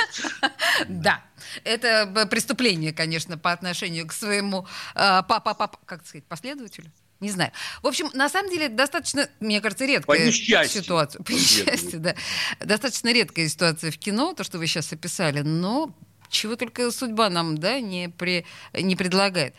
Да, 0.89 1.25
это 1.65 2.27
преступление, 2.31 2.93
конечно, 2.93 3.39
по 3.39 3.51
отношению 3.51 4.07
к 4.07 4.13
своему 4.13 4.67
э, 4.95 5.23
папа, 5.27 5.71
как 5.87 6.07
сказать, 6.07 6.25
последователю. 6.27 6.93
Не 7.21 7.31
знаю. 7.31 7.51
В 7.83 7.87
общем, 7.87 8.11
на 8.13 8.29
самом 8.29 8.51
деле, 8.51 8.69
достаточно, 8.69 9.27
мне 9.41 9.63
кажется, 9.63 9.87
редкая 9.87 10.27
По 10.27 10.69
ситуация. 10.69 11.23
По 11.23 11.31
несчастью, 11.31 12.01
да. 12.01 12.15
Достаточно 12.61 13.11
редкая 13.11 13.49
ситуация 13.49 13.91
в 13.91 13.97
кино, 13.97 14.35
то, 14.35 14.45
что 14.45 14.59
вы 14.59 14.67
сейчас 14.67 14.93
описали, 14.93 15.41
но 15.41 15.95
чего 16.29 16.57
только 16.57 16.91
судьба 16.91 17.31
нам, 17.31 17.57
да, 17.57 17.81
не, 17.81 18.11
при, 18.11 18.45
не 18.75 18.97
предлагает. 18.97 19.55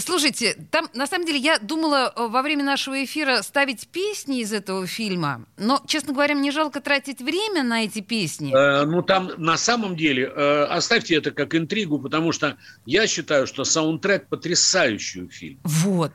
Слушайте, 0.00 0.56
там, 0.72 0.88
на 0.94 1.06
самом 1.06 1.26
деле, 1.26 1.38
я 1.38 1.58
думала 1.58 2.12
э, 2.14 2.26
во 2.26 2.42
время 2.42 2.64
нашего 2.64 3.04
эфира 3.04 3.42
ставить 3.42 3.86
песни 3.86 4.40
из 4.40 4.52
этого 4.52 4.86
фильма, 4.86 5.46
но, 5.56 5.80
честно 5.86 6.12
говоря, 6.12 6.34
мне 6.34 6.50
жалко 6.50 6.80
тратить 6.80 7.20
время 7.20 7.62
на 7.62 7.84
эти 7.84 8.00
песни. 8.00 8.52
Э, 8.52 8.84
ну, 8.84 9.02
там, 9.02 9.30
на 9.36 9.56
самом 9.56 9.96
деле, 9.96 10.24
э, 10.24 10.64
оставьте 10.64 11.14
это 11.14 11.30
как 11.30 11.54
интригу, 11.54 12.00
потому 12.00 12.32
что 12.32 12.56
я 12.84 13.06
считаю, 13.06 13.46
что 13.46 13.62
саундтрек 13.62 14.26
потрясающий 14.26 15.28
фильм. 15.28 15.60
Вот. 15.62 16.12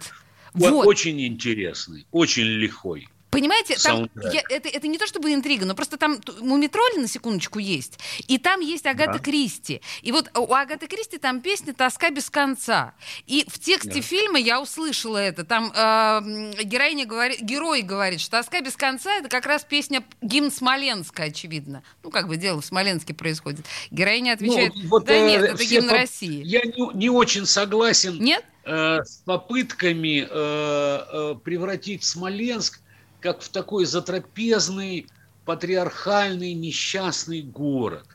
Вот. 0.54 0.86
Очень 0.86 1.26
интересный, 1.26 2.06
очень 2.12 2.44
лихой. 2.44 3.08
Понимаете, 3.32 3.78
там, 3.78 4.10
я, 4.34 4.44
это, 4.50 4.68
это 4.68 4.88
не 4.88 4.98
то 4.98 5.08
чтобы 5.08 5.34
интрига, 5.34 5.66
но 5.66 5.74
просто 5.74 5.98
там 5.98 6.20
Мумитроль 6.42 6.98
на 6.98 7.08
секундочку 7.08 7.60
есть, 7.60 7.98
и 8.28 8.38
там 8.38 8.60
есть 8.60 8.86
Агата 8.86 9.14
да. 9.14 9.20
Кристи. 9.20 9.82
И 10.02 10.12
вот 10.12 10.30
у 10.38 10.54
Агаты 10.54 10.88
Кристи 10.88 11.18
там 11.18 11.40
песня 11.40 11.74
«Тоска 11.74 12.10
без 12.10 12.30
конца». 12.30 12.94
И 13.28 13.46
в 13.48 13.58
тексте 13.58 13.96
да. 13.96 14.02
фильма 14.02 14.38
я 14.38 14.62
услышала 14.62 15.18
это. 15.18 15.46
Там 15.46 15.72
э, 15.74 16.64
героиня 16.64 17.06
говорит, 17.06 17.42
герой 17.42 17.84
говорит, 17.84 18.20
что 18.20 18.32
«Тоска 18.32 18.60
без 18.60 18.76
конца»— 18.76 19.16
это 19.18 19.30
как 19.30 19.46
раз 19.46 19.64
песня 19.64 20.04
гимн 20.22 20.52
Смоленска, 20.52 21.24
очевидно. 21.24 21.84
Ну, 22.04 22.12
как 22.12 22.28
бы 22.28 22.36
дело 22.36 22.60
в 22.60 22.66
Смоленске 22.66 23.14
происходит. 23.14 23.66
Героиня 23.92 24.36
ну, 24.40 24.48
отвечает, 24.48 24.74
ну, 24.76 24.90
вот, 24.90 25.06
да 25.06 25.14
э, 25.14 25.28
нет, 25.28 25.42
это 25.44 25.64
гимн 25.64 25.88
по... 25.88 25.94
России. 25.94 26.44
Я 26.44 26.62
не, 26.64 26.94
не 26.96 27.10
очень 27.10 27.46
согласен 27.46 28.22
нет? 28.22 28.44
Э, 28.64 29.04
с 29.04 29.24
попытками 29.26 30.28
э, 30.30 30.30
э, 30.30 31.36
превратить 31.44 32.04
Смоленск 32.04 32.80
как 33.22 33.42
в 33.42 33.50
такой 33.50 33.86
затрапезный, 33.86 35.08
патриархальный, 35.46 36.54
несчастный 36.54 37.42
город. 37.42 38.06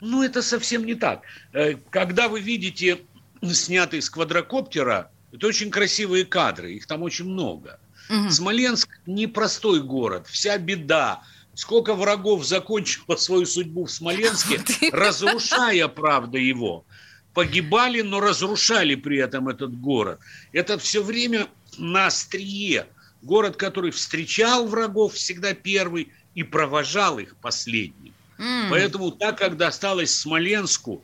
Ну, 0.00 0.22
это 0.22 0.42
совсем 0.42 0.84
не 0.84 0.94
так. 0.94 1.22
Э, 1.52 1.74
когда 1.90 2.28
вы 2.28 2.40
видите 2.40 3.00
снятый 3.42 4.02
с 4.02 4.10
квадрокоптера, 4.10 5.10
это 5.32 5.46
очень 5.46 5.70
красивые 5.70 6.24
кадры, 6.24 6.74
их 6.74 6.86
там 6.86 7.02
очень 7.02 7.26
много. 7.26 7.78
Угу. 8.10 8.30
Смоленск 8.30 8.88
непростой 9.06 9.82
город, 9.82 10.26
вся 10.28 10.58
беда. 10.58 11.22
Сколько 11.54 11.94
врагов 11.94 12.44
закончило 12.44 13.16
свою 13.16 13.46
судьбу 13.46 13.86
в 13.86 13.90
Смоленске, 13.90 14.60
разрушая, 14.92 15.88
правда, 15.88 16.38
его. 16.38 16.84
погибали, 17.32 18.02
но 18.02 18.20
разрушали 18.20 18.94
при 18.94 19.18
этом 19.18 19.48
этот 19.48 19.78
город. 19.80 20.20
Это 20.52 20.78
все 20.78 21.02
время 21.02 21.48
на 21.78 22.06
острие. 22.06 22.86
Город, 23.26 23.56
который 23.56 23.90
встречал 23.90 24.68
врагов 24.68 25.14
всегда 25.14 25.52
первый 25.52 26.12
и 26.36 26.44
провожал 26.44 27.18
их 27.18 27.34
последним. 27.36 28.14
Mm. 28.38 28.70
Поэтому 28.70 29.10
так 29.10 29.38
как 29.38 29.56
досталось 29.56 30.14
Смоленску, 30.14 31.02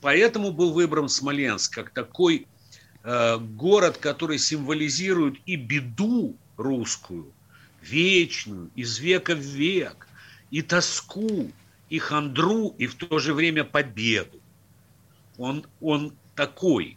поэтому 0.00 0.50
был 0.50 0.72
выбран 0.72 1.10
Смоленск 1.10 1.74
как 1.74 1.90
такой 1.90 2.46
э, 3.04 3.36
город, 3.36 3.98
который 3.98 4.38
символизирует 4.38 5.34
и 5.44 5.56
беду 5.56 6.36
русскую, 6.56 7.30
вечную, 7.82 8.70
из 8.74 8.98
века 8.98 9.34
в 9.34 9.40
век, 9.40 10.08
и 10.50 10.62
тоску, 10.62 11.52
и 11.90 11.98
хандру, 11.98 12.74
и 12.78 12.86
в 12.86 12.94
то 12.94 13.18
же 13.18 13.34
время 13.34 13.64
победу. 13.64 14.40
Он, 15.36 15.66
он 15.82 16.14
такой 16.34 16.96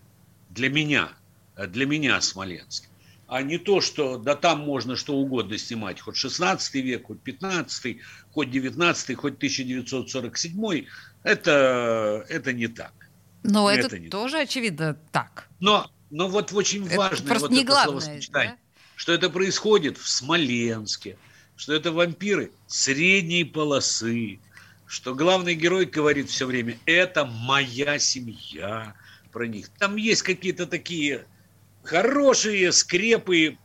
для 0.49 0.69
меня, 0.69 1.11
для 1.57 1.85
меня 1.85 2.21
Смоленск 2.21 2.90
а 3.31 3.43
не 3.43 3.57
то, 3.57 3.79
что 3.79 4.17
да 4.17 4.35
там 4.35 4.59
можно 4.59 4.97
что 4.97 5.15
угодно 5.15 5.57
снимать, 5.57 6.01
хоть 6.01 6.17
16 6.17 6.75
век, 6.75 7.07
хоть 7.07 7.21
15, 7.21 7.97
хоть 8.33 8.51
19, 8.51 9.15
хоть 9.17 9.35
1947, 9.35 10.85
это, 11.23 12.25
это 12.27 12.51
не 12.51 12.67
так. 12.67 12.91
Но 13.43 13.71
это, 13.71 13.95
это 13.95 14.09
тоже, 14.09 14.33
так. 14.33 14.49
очевидно, 14.49 14.97
так. 15.13 15.47
Но, 15.61 15.89
но 16.09 16.27
вот 16.27 16.51
очень 16.51 16.85
это 16.85 16.97
важно 16.97 17.39
вот 17.39 17.51
не 17.51 17.59
это 17.59 17.67
главное, 17.67 18.01
словосочетание, 18.01 18.51
да? 18.51 18.81
что 18.97 19.13
это 19.13 19.29
происходит 19.29 19.97
в 19.97 20.09
Смоленске, 20.09 21.17
что 21.55 21.73
это 21.73 21.93
вампиры 21.93 22.51
средней 22.67 23.45
полосы, 23.45 24.41
что 24.87 25.15
главный 25.15 25.55
герой 25.55 25.85
говорит 25.85 26.29
все 26.29 26.45
время, 26.45 26.77
это 26.85 27.23
моя 27.23 27.97
семья, 27.97 28.93
про 29.31 29.47
них. 29.47 29.69
Там 29.79 29.95
есть 29.95 30.23
какие-то 30.23 30.67
такие 30.67 31.25
хорошие 31.83 32.71
скрепы, 32.71 33.57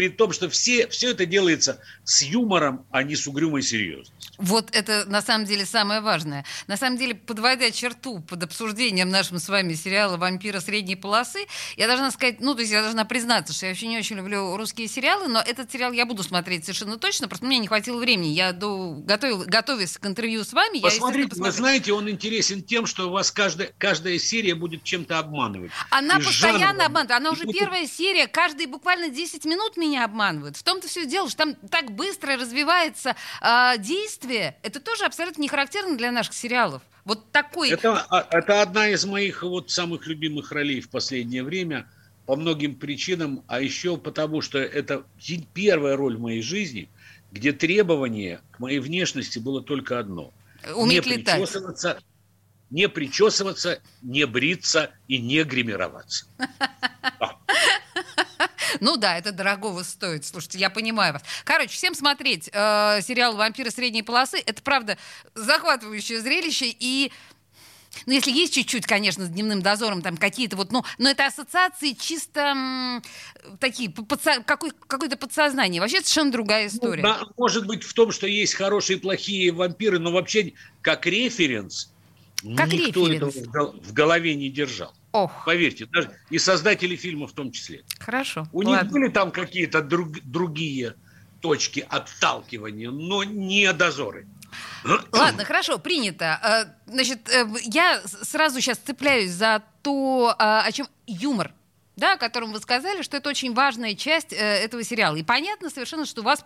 при 0.00 0.08
том, 0.08 0.32
что 0.32 0.48
все, 0.48 0.88
все 0.88 1.10
это 1.10 1.26
делается 1.26 1.78
с 2.04 2.22
юмором, 2.22 2.86
а 2.90 3.02
не 3.02 3.16
с 3.16 3.26
угрюмой 3.26 3.60
серьезностью. 3.60 4.14
Вот 4.38 4.74
это 4.74 5.04
на 5.06 5.20
самом 5.20 5.44
деле 5.44 5.66
самое 5.66 6.00
важное. 6.00 6.46
На 6.68 6.78
самом 6.78 6.96
деле, 6.96 7.14
подводя 7.14 7.70
черту 7.70 8.20
под 8.20 8.42
обсуждением 8.42 9.10
нашим 9.10 9.38
с 9.38 9.46
вами 9.50 9.74
сериала 9.74 10.16
«Вампира 10.16 10.60
средней 10.60 10.96
полосы», 10.96 11.40
я 11.76 11.86
должна 11.86 12.10
сказать, 12.10 12.40
ну, 12.40 12.54
то 12.54 12.60
есть 12.60 12.72
я 12.72 12.80
должна 12.80 13.04
признаться, 13.04 13.52
что 13.52 13.66
я 13.66 13.72
вообще 13.72 13.88
не 13.88 13.98
очень 13.98 14.16
люблю 14.16 14.56
русские 14.56 14.88
сериалы, 14.88 15.28
но 15.28 15.40
этот 15.40 15.70
сериал 15.70 15.92
я 15.92 16.06
буду 16.06 16.22
смотреть 16.22 16.64
совершенно 16.64 16.96
точно, 16.96 17.28
просто 17.28 17.44
мне 17.44 17.58
не 17.58 17.66
хватило 17.66 17.98
времени. 17.98 18.28
Я 18.28 18.52
до, 18.52 18.94
готовил, 18.94 19.44
готовясь 19.46 19.98
к 19.98 20.06
интервью 20.06 20.44
с 20.44 20.54
вами, 20.54 20.80
Посмотрите, 20.80 21.32
я, 21.36 21.44
вы 21.44 21.50
знаете, 21.50 21.92
он 21.92 22.08
интересен 22.08 22.62
тем, 22.62 22.86
что 22.86 23.08
у 23.08 23.10
вас 23.10 23.30
каждая, 23.30 23.74
каждая 23.76 24.18
серия 24.18 24.54
будет 24.54 24.82
чем-то 24.82 25.18
обманывать. 25.18 25.72
Она 25.90 26.16
И 26.16 26.22
постоянно 26.24 26.58
жанр... 26.58 26.82
обманывает. 26.84 27.10
Она 27.10 27.30
уже 27.32 27.44
первая 27.44 27.86
серия, 27.86 28.26
каждые 28.28 28.66
буквально 28.66 29.10
10 29.10 29.44
минут 29.44 29.76
меня 29.76 29.89
обманывает. 29.98 30.56
В 30.56 30.62
том-то 30.62 30.88
все 30.88 31.06
дело, 31.06 31.28
что 31.28 31.38
там 31.38 31.54
так 31.70 31.92
быстро 31.92 32.36
развивается 32.36 33.16
э, 33.40 33.78
действие, 33.78 34.10
действие, 34.10 34.56
это 34.62 34.80
тоже 34.80 35.04
абсолютно 35.04 35.42
не 35.42 35.48
характерно 35.48 35.96
для 35.96 36.12
наших 36.12 36.34
сериалов. 36.34 36.82
Вот 37.04 37.30
такой... 37.32 37.70
Это, 37.70 38.06
а, 38.10 38.26
это 38.30 38.62
одна 38.62 38.88
из 38.88 39.04
моих 39.04 39.42
вот 39.42 39.70
самых 39.70 40.06
любимых 40.06 40.52
ролей 40.52 40.80
в 40.80 40.90
последнее 40.90 41.42
время 41.42 41.86
по 42.26 42.36
многим 42.36 42.74
причинам, 42.74 43.42
а 43.46 43.60
еще 43.60 43.96
потому, 43.96 44.42
что 44.42 44.58
это 44.58 45.04
первая 45.54 45.96
роль 45.96 46.16
в 46.16 46.20
моей 46.20 46.42
жизни, 46.42 46.88
где 47.32 47.52
требование 47.52 48.40
к 48.52 48.58
моей 48.58 48.78
внешности 48.78 49.38
было 49.38 49.62
только 49.62 49.98
одно. 49.98 50.32
Уметь 50.74 51.06
не 51.06 51.16
летать. 51.16 51.40
Причесываться, 51.40 51.98
не 52.70 52.88
причесываться, 52.88 53.80
не 54.02 54.26
бриться 54.26 54.90
и 55.08 55.18
не 55.18 55.42
гримироваться. 55.44 56.26
Ну 58.80 58.96
да, 58.96 59.18
это 59.18 59.32
дорогого 59.32 59.82
стоит. 59.82 60.24
Слушайте, 60.24 60.58
я 60.58 60.70
понимаю 60.70 61.14
вас. 61.14 61.22
Короче, 61.44 61.70
всем 61.70 61.94
смотреть 61.94 62.48
э, 62.52 63.00
сериал 63.02 63.36
«Вампиры 63.36 63.70
средней 63.70 64.02
полосы». 64.02 64.38
Это, 64.38 64.62
правда, 64.62 64.96
захватывающее 65.34 66.20
зрелище. 66.20 66.66
И 66.78 67.12
ну, 68.06 68.12
если 68.12 68.30
есть 68.30 68.54
чуть-чуть, 68.54 68.86
конечно, 68.86 69.24
с 69.24 69.28
дневным 69.28 69.62
дозором 69.62 70.00
там 70.02 70.16
какие-то 70.16 70.56
вот, 70.56 70.70
ну, 70.70 70.84
но 70.98 71.10
это 71.10 71.26
ассоциации 71.26 71.92
чисто 71.92 72.40
м, 72.40 73.02
такие, 73.58 73.90
подсо, 73.90 74.42
какой, 74.44 74.70
какое-то 74.86 75.16
подсознание. 75.16 75.80
Вообще 75.80 75.98
совершенно 75.98 76.32
другая 76.32 76.62
ну, 76.62 76.68
история. 76.68 77.02
Ну, 77.02 77.08
да, 77.08 77.26
может 77.36 77.66
быть 77.66 77.82
в 77.82 77.92
том, 77.92 78.12
что 78.12 78.26
есть 78.26 78.54
хорошие 78.54 78.98
и 78.98 79.00
плохие 79.00 79.52
вампиры, 79.52 79.98
но 79.98 80.12
вообще 80.12 80.52
как 80.82 81.06
референс 81.06 81.92
как 82.56 82.72
никто 82.72 83.06
референс? 83.06 83.36
этого 83.36 83.74
в 83.82 83.92
голове 83.92 84.34
не 84.34 84.48
держал. 84.48 84.94
Ох. 85.12 85.44
Поверьте, 85.44 85.86
даже 85.86 86.10
и 86.30 86.38
создатели 86.38 86.96
фильма 86.96 87.26
в 87.26 87.32
том 87.32 87.50
числе. 87.50 87.82
Хорошо. 87.98 88.46
У 88.52 88.62
ладно. 88.62 88.82
них 88.82 88.92
были 88.92 89.08
там 89.08 89.32
какие-то 89.32 89.82
друг, 89.82 90.20
другие 90.22 90.94
точки 91.40 91.84
отталкивания, 91.88 92.90
но 92.90 93.24
не 93.24 93.72
дозоры. 93.72 94.26
Ладно, 95.12 95.44
хорошо, 95.44 95.78
принято. 95.78 96.40
Э, 96.42 96.90
значит, 96.90 97.28
э, 97.28 97.46
я 97.64 98.00
сразу 98.04 98.60
сейчас 98.60 98.78
цепляюсь 98.78 99.30
за 99.30 99.62
то, 99.82 100.34
э, 100.38 100.42
о 100.42 100.72
чем 100.72 100.88
юмор, 101.06 101.52
да, 101.96 102.14
о 102.14 102.16
котором 102.16 102.52
вы 102.52 102.60
сказали, 102.60 103.02
что 103.02 103.16
это 103.16 103.28
очень 103.28 103.54
важная 103.54 103.94
часть 103.94 104.32
этого 104.32 104.82
сериала. 104.82 105.16
И 105.16 105.22
понятно 105.22 105.70
совершенно, 105.70 106.06
что 106.06 106.22
вас 106.22 106.44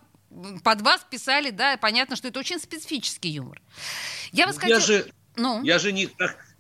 под 0.64 0.82
вас 0.82 1.06
писали, 1.08 1.50
да, 1.50 1.76
понятно, 1.76 2.16
что 2.16 2.28
это 2.28 2.40
очень 2.40 2.58
специфический 2.58 3.28
юмор. 3.28 3.60
Я, 4.32 4.52
сказала, 4.52 4.80
я 4.80 4.80
же, 4.80 5.06
ну? 5.36 5.62
я 5.62 5.78
же 5.78 5.92
не, 5.92 6.08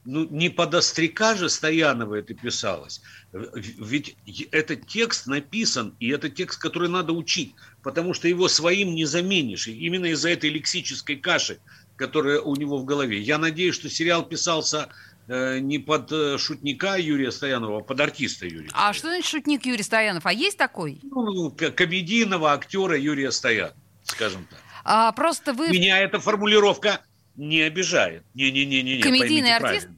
ну, 0.04 0.26
не 0.28 0.50
под 0.50 0.74
остряка 0.74 1.34
же 1.34 1.48
Стоянова 1.48 2.16
это 2.16 2.34
писалось. 2.34 3.00
Ведь 3.32 4.16
этот 4.50 4.86
текст 4.86 5.26
написан, 5.26 5.96
и 5.98 6.08
это 6.08 6.28
текст, 6.28 6.60
который 6.60 6.88
надо 6.88 7.12
учить, 7.12 7.54
потому 7.82 8.14
что 8.14 8.28
его 8.28 8.48
своим 8.48 8.94
не 8.94 9.06
заменишь. 9.06 9.66
И 9.66 9.72
именно 9.72 10.06
из-за 10.06 10.30
этой 10.30 10.50
лексической 10.50 11.16
каши, 11.16 11.58
которая 11.96 12.40
у 12.40 12.54
него 12.56 12.78
в 12.78 12.84
голове. 12.84 13.20
Я 13.20 13.38
надеюсь, 13.38 13.74
что 13.74 13.88
сериал 13.88 14.24
писался 14.24 14.88
э, 15.28 15.58
не 15.60 15.78
под 15.78 16.12
э, 16.12 16.38
шутника 16.38 16.96
Юрия 16.96 17.30
Стоянова, 17.30 17.78
а 17.78 17.80
под 17.80 18.00
артиста 18.00 18.46
Юрия 18.46 18.70
А 18.72 18.92
что 18.92 19.08
значит 19.08 19.26
шутник 19.26 19.64
Юрий 19.64 19.82
Стоянов? 19.82 20.26
А 20.26 20.32
есть 20.32 20.58
такой? 20.58 21.00
Ну, 21.02 21.50
комедийного 21.50 22.52
актера 22.52 22.98
Юрия 22.98 23.30
Стоянова, 23.30 23.76
скажем 24.02 24.46
так. 24.50 24.58
А, 24.84 25.12
просто 25.12 25.54
вы... 25.54 25.70
Меня 25.70 25.98
эта 25.98 26.20
формулировка 26.20 27.00
не 27.36 27.62
обижает. 27.62 28.24
Не-не-не-не. 28.34 29.02
Комедийный 29.02 29.56
артист? 29.56 29.88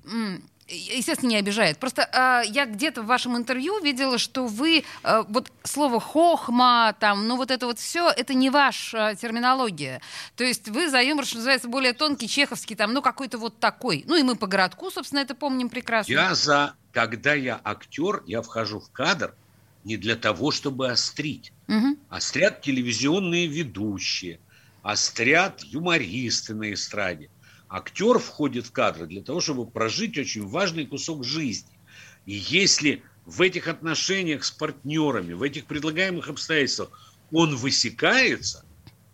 Естественно, 0.68 1.30
не 1.30 1.36
обижает. 1.36 1.78
Просто 1.78 2.02
э, 2.02 2.50
я 2.50 2.66
где-то 2.66 3.02
в 3.02 3.06
вашем 3.06 3.36
интервью 3.36 3.80
видела, 3.80 4.18
что 4.18 4.48
вы 4.48 4.82
э, 5.04 5.22
вот 5.28 5.52
слово 5.62 6.00
хохма, 6.00 6.92
там, 6.98 7.28
ну 7.28 7.36
вот 7.36 7.52
это 7.52 7.66
вот 7.66 7.78
все, 7.78 8.10
это 8.10 8.34
не 8.34 8.50
ваша 8.50 9.14
терминология. 9.14 10.00
То 10.34 10.42
есть 10.42 10.68
вы 10.68 10.90
за 10.90 11.00
юмор, 11.00 11.24
что 11.24 11.36
называется, 11.36 11.68
более 11.68 11.92
тонкий, 11.92 12.26
чеховский, 12.26 12.74
там, 12.74 12.92
ну 12.94 13.00
какой-то 13.00 13.38
вот 13.38 13.60
такой. 13.60 14.02
Ну 14.08 14.16
и 14.16 14.24
мы 14.24 14.34
по 14.34 14.48
городку, 14.48 14.90
собственно, 14.90 15.20
это 15.20 15.36
помним 15.36 15.68
прекрасно. 15.68 16.10
Я 16.10 16.34
за, 16.34 16.74
когда 16.90 17.34
я 17.34 17.60
актер, 17.62 18.24
я 18.26 18.42
вхожу 18.42 18.80
в 18.80 18.90
кадр 18.90 19.36
не 19.84 19.96
для 19.96 20.16
того, 20.16 20.50
чтобы 20.50 20.90
острить. 20.90 21.52
Угу. 21.68 21.96
Острят 22.08 22.60
телевизионные 22.62 23.46
ведущие, 23.46 24.40
острят 24.86 25.64
юмористы 25.64 26.54
на 26.54 26.72
эстраде. 26.72 27.28
Актер 27.68 28.20
входит 28.20 28.66
в 28.66 28.72
кадры 28.72 29.08
для 29.08 29.20
того, 29.20 29.40
чтобы 29.40 29.66
прожить 29.66 30.16
очень 30.16 30.46
важный 30.46 30.86
кусок 30.86 31.24
жизни. 31.24 31.76
И 32.24 32.34
если 32.34 33.02
в 33.24 33.42
этих 33.42 33.66
отношениях 33.66 34.44
с 34.44 34.52
партнерами, 34.52 35.32
в 35.32 35.42
этих 35.42 35.66
предлагаемых 35.66 36.28
обстоятельствах 36.28 37.16
он 37.32 37.56
высекается 37.56 38.64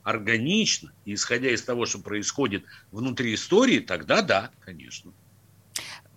органично, 0.03 0.93
исходя 1.07 1.51
из 1.51 1.63
того, 1.63 1.87
что 1.87 2.01
происходит 2.01 2.65
внутри 2.91 3.35
истории, 3.35 3.79
тогда 3.79 4.21
да, 4.21 4.51
конечно. 4.61 5.13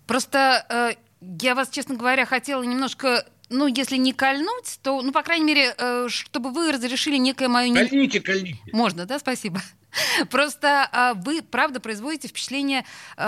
Просто 0.06 0.66
э, 0.68 1.00
я 1.40 1.54
вас, 1.54 1.70
честно 1.70 1.94
говоря, 1.94 2.26
хотела 2.26 2.62
немножко 2.62 3.26
ну, 3.48 3.66
если 3.66 3.96
не 3.96 4.12
кольнуть, 4.12 4.78
то, 4.82 5.02
ну, 5.02 5.12
по 5.12 5.22
крайней 5.22 5.44
мере, 5.44 5.74
э, 5.76 6.06
чтобы 6.08 6.50
вы 6.50 6.72
разрешили 6.72 7.16
некое 7.16 7.48
мое... 7.48 7.72
Кольните, 7.72 8.20
кольните. 8.20 8.58
Можно, 8.72 9.06
да, 9.06 9.18
спасибо. 9.18 9.60
Просто 10.30 10.88
э, 10.92 11.12
вы, 11.22 11.42
правда, 11.42 11.80
производите 11.80 12.28
впечатление 12.28 12.84
э, 13.16 13.22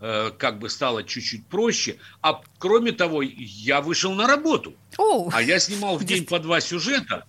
э, 0.00 0.30
как 0.38 0.58
бы 0.58 0.70
стало 0.70 1.04
чуть-чуть 1.04 1.46
проще. 1.46 1.98
А 2.22 2.40
кроме 2.58 2.92
того, 2.92 3.22
я 3.22 3.82
вышел 3.82 4.12
на 4.14 4.26
работу. 4.26 4.74
О, 4.96 5.28
А 5.32 5.42
я 5.42 5.58
снимал 5.60 5.98
в 5.98 6.04
день 6.04 6.24
по 6.24 6.38
два 6.38 6.60
сюжета. 6.60 7.26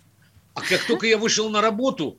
А 0.54 0.62
как 0.62 0.86
только 0.86 1.08
я 1.08 1.18
вышел 1.18 1.50
на 1.50 1.60
работу, 1.62 2.18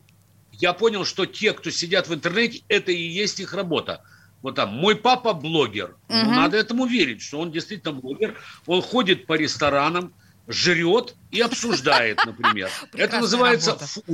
я 0.53 0.75
понял, 0.75 1.07
что 1.07 1.25
те, 1.25 1.55
кто 1.55 1.71
сидят 1.71 2.09
в 2.09 2.15
интернете, 2.15 2.63
это 2.69 2.93
и 2.93 3.01
есть 3.03 3.41
их 3.41 3.55
работа. 3.55 4.03
Вот 4.43 4.55
там, 4.57 4.69
мой 4.69 4.95
папа 4.97 5.33
блогер. 5.33 5.97
Ну, 6.09 6.17
Мгм. 6.27 6.35
надо 6.37 6.59
этому 6.59 6.85
верить, 6.85 7.23
что 7.23 7.41
он 7.41 7.51
действительно 7.51 7.95
блогер. 7.95 8.39
Он 8.67 8.83
ходит 8.83 9.27
по 9.27 9.33
ресторанам, 9.33 10.13
жрет 10.47 11.15
и 11.31 11.41
обсуждает, 11.41 12.23
например. 12.27 12.71
Это 12.93 13.21
называется 13.21 13.79
фуд. 13.79 14.05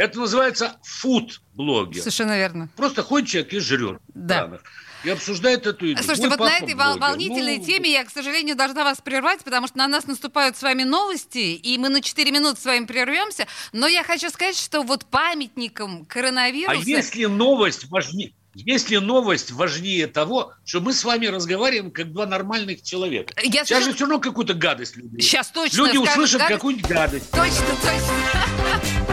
Это 0.00 0.18
называется 0.18 0.78
фуд-блогер. 0.82 2.00
совершенно 2.00 2.34
верно. 2.34 2.70
Просто 2.74 3.02
ходит 3.02 3.28
человек 3.28 3.52
и 3.52 3.58
жрет. 3.58 3.98
Да. 4.14 4.34
ресторанах. 4.34 4.62
И 5.04 5.10
обсуждает 5.10 5.66
эту 5.66 5.84
еду. 5.84 6.02
Слушайте, 6.02 6.28
Мой 6.28 6.38
вот 6.38 6.48
на 6.48 6.56
этой 6.56 6.74
блогер. 6.74 7.00
волнительной 7.00 7.58
Ну, 7.58 7.64
теме 7.66 7.92
я, 7.92 8.04
к 8.04 8.10
сожалению, 8.10 8.56
должна 8.56 8.84
вас 8.84 8.98
прервать, 9.02 9.44
потому 9.44 9.66
что 9.66 9.76
на 9.76 9.88
нас 9.88 10.06
наступают 10.06 10.56
с 10.56 10.62
вами 10.62 10.84
новости, 10.84 11.38
и 11.54 11.76
мы 11.76 11.90
на 11.90 12.00
4 12.00 12.30
минуты 12.30 12.58
с 12.58 12.64
вами 12.64 12.86
прервемся. 12.86 13.46
Но 13.72 13.86
я 13.86 14.02
хочу 14.02 14.30
сказать, 14.30 14.56
что 14.56 14.80
вот 14.82 15.04
памятником 15.04 16.06
А 16.08 16.12
коронавируса... 16.12 16.80
если 16.82 17.26
новость 17.26 17.90
важнее, 17.90 18.32
если 18.54 18.96
новость 18.96 19.52
важнее 19.52 20.06
того, 20.06 20.54
что 20.64 20.80
мы 20.80 20.94
с 20.94 21.04
вами 21.04 21.26
разговариваем 21.26 21.90
как 21.90 22.10
два 22.10 22.24
нормальных 22.24 22.80
человека. 22.82 23.34
Я 23.42 23.66
Сейчас 23.66 23.84
же 23.84 23.92
все 23.92 24.04
равно 24.04 24.18
какую-то 24.18 24.54
гадость 24.54 24.96
люди. 24.96 25.20
Сейчас 25.20 25.48
точно 25.50 25.76
Люди 25.76 25.98
услышат 25.98 26.40
гадость. 26.40 26.56
какую-нибудь 26.56 26.90
гадость. 26.90 27.30
Точно, 27.30 27.66
точно. 27.82 29.06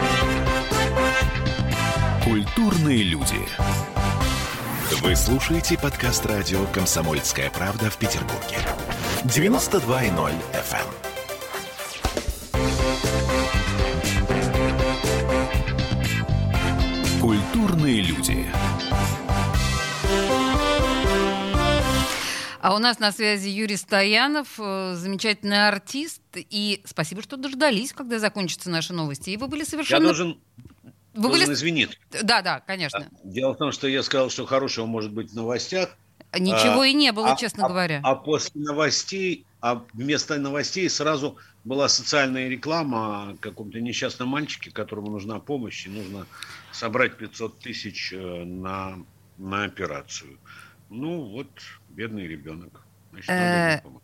Культурные 2.28 3.04
люди. 3.04 3.40
Вы 5.00 5.16
слушаете 5.16 5.78
подкаст 5.78 6.26
радио 6.26 6.66
«Комсомольская 6.74 7.50
правда» 7.50 7.88
в 7.88 7.96
Петербурге. 7.96 8.58
92.0 9.24 10.34
FM. 10.52 10.84
Культурные 17.22 18.02
люди. 18.02 18.46
А 22.60 22.74
у 22.74 22.78
нас 22.78 22.98
на 22.98 23.10
связи 23.10 23.48
Юрий 23.48 23.76
Стоянов, 23.76 24.48
э, 24.58 24.94
замечательный 24.96 25.68
артист. 25.68 26.20
И 26.34 26.82
спасибо, 26.84 27.22
что 27.22 27.38
дождались, 27.38 27.94
когда 27.94 28.18
закончатся 28.18 28.68
наши 28.68 28.92
новости. 28.92 29.30
И 29.30 29.38
вы 29.38 29.48
были 29.48 29.60
Я 29.60 29.66
совершенно... 29.66 30.04
должен, 30.04 30.38
Вы 31.18 31.30
были... 31.30 31.52
извиниться. 31.52 31.98
Да, 32.22 32.42
да, 32.42 32.60
конечно. 32.60 33.08
Дело 33.24 33.54
в 33.54 33.56
том, 33.56 33.72
что 33.72 33.88
я 33.88 34.02
сказал, 34.02 34.30
что 34.30 34.46
хорошего 34.46 34.86
может 34.86 35.12
быть 35.12 35.32
в 35.32 35.34
новостях. 35.34 35.96
Ничего 36.38 36.82
А, 36.82 36.86
и 36.86 36.92
не 36.92 37.10
было, 37.10 37.32
а- 37.32 37.36
честно 37.36 37.66
а- 37.66 37.68
говоря. 37.68 38.00
А 38.04 38.14
после 38.14 38.60
новостей, 38.60 39.44
а 39.60 39.82
вместо 39.94 40.38
новостей 40.38 40.88
сразу 40.88 41.36
была 41.64 41.88
социальная 41.88 42.48
реклама 42.48 43.30
о 43.30 43.36
каком-то 43.40 43.80
несчастном 43.80 44.28
мальчике, 44.28 44.70
которому 44.70 45.10
нужна 45.10 45.40
помощь, 45.40 45.86
и 45.86 45.90
нужно 45.90 46.26
собрать 46.70 47.16
500 47.16 47.58
тысяч 47.58 48.12
э, 48.12 48.44
на, 48.44 48.98
на 49.38 49.64
операцию. 49.64 50.38
Ну, 50.90 51.22
вот, 51.22 51.48
бедный 51.88 52.28
ребенок. 52.28 52.84
Значит, 53.10 53.28
надо 53.28 53.42
Э, 53.42 53.82
помочь. 53.82 54.02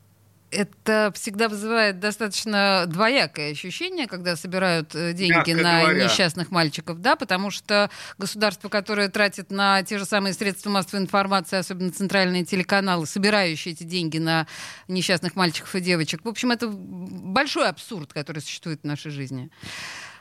Это 0.54 1.12
всегда 1.14 1.48
вызывает 1.48 1.98
достаточно 1.98 2.84
двоякое 2.86 3.50
ощущение, 3.50 4.06
когда 4.06 4.36
собирают 4.36 4.94
э, 4.94 5.12
деньги 5.12 5.32
Мягко 5.32 5.54
на 5.56 5.80
говоря. 5.82 6.04
несчастных 6.04 6.50
мальчиков, 6.50 7.00
да, 7.00 7.16
потому 7.16 7.50
что 7.50 7.90
государство, 8.18 8.68
которое 8.68 9.08
тратит 9.08 9.50
на 9.50 9.82
те 9.82 9.98
же 9.98 10.04
самые 10.04 10.32
средства 10.32 10.70
массовой 10.70 11.02
информации, 11.02 11.58
особенно 11.58 11.90
центральные 11.90 12.44
телеканалы, 12.44 13.06
собирающие 13.06 13.74
эти 13.74 13.82
деньги 13.82 14.18
на 14.18 14.46
несчастных 14.86 15.34
мальчиков 15.34 15.74
и 15.74 15.80
девочек, 15.80 16.24
в 16.24 16.28
общем, 16.28 16.52
это 16.52 16.68
большой 16.68 17.68
абсурд, 17.68 18.12
который 18.12 18.40
существует 18.40 18.82
в 18.82 18.86
нашей 18.86 19.10
жизни. 19.10 19.50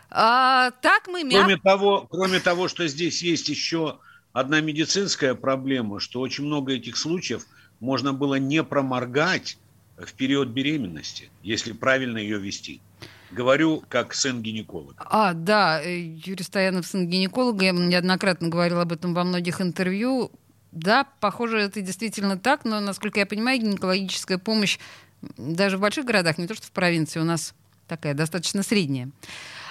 А, 0.10 0.72
так 0.82 1.08
мы 1.08 1.24
мягко... 1.24 1.46
Кроме 1.46 1.58
того, 1.58 2.08
кроме 2.10 2.40
того, 2.40 2.68
что 2.68 2.88
здесь 2.88 3.22
есть 3.22 3.50
еще 3.50 4.00
одна 4.32 4.62
медицинская 4.62 5.36
проблема, 5.36 6.00
что 6.00 6.20
очень 6.20 6.44
много 6.44 6.74
этих 6.74 6.98
случаев 6.98 7.46
можно 7.80 8.14
было 8.14 8.36
не 8.36 8.64
проморгать 8.64 9.58
в 9.98 10.14
период 10.14 10.50
беременности, 10.50 11.30
если 11.44 11.74
правильно 11.74 12.18
ее 12.18 12.40
вести. 12.40 12.82
Говорю 13.32 13.84
как 13.90 14.14
сын 14.14 14.42
гинеколога. 14.42 14.96
А, 14.98 15.34
да, 15.34 15.82
э, 15.82 16.00
Юрий 16.00 16.44
Стоянов, 16.44 16.86
сын 16.86 17.08
гинеколога, 17.08 17.66
я 17.66 17.72
неоднократно 17.72 18.50
говорил 18.50 18.80
об 18.80 18.92
этом 18.92 19.14
во 19.14 19.24
многих 19.24 19.60
интервью. 19.60 20.32
Да, 20.72 21.06
похоже, 21.20 21.60
это 21.60 21.82
действительно 21.82 22.38
так, 22.38 22.64
но, 22.66 22.80
насколько 22.80 23.20
я 23.20 23.26
понимаю, 23.26 23.60
гинекологическая 23.60 24.38
помощь 24.38 24.78
даже 25.38 25.78
в 25.78 25.82
больших 25.82 26.06
городах, 26.06 26.38
не 26.38 26.48
то 26.48 26.56
что 26.56 26.68
в 26.68 26.72
провинции, 26.72 27.20
у 27.20 27.24
нас 27.24 27.54
такая 27.88 28.14
достаточно 28.14 28.64
средняя. 28.64 29.10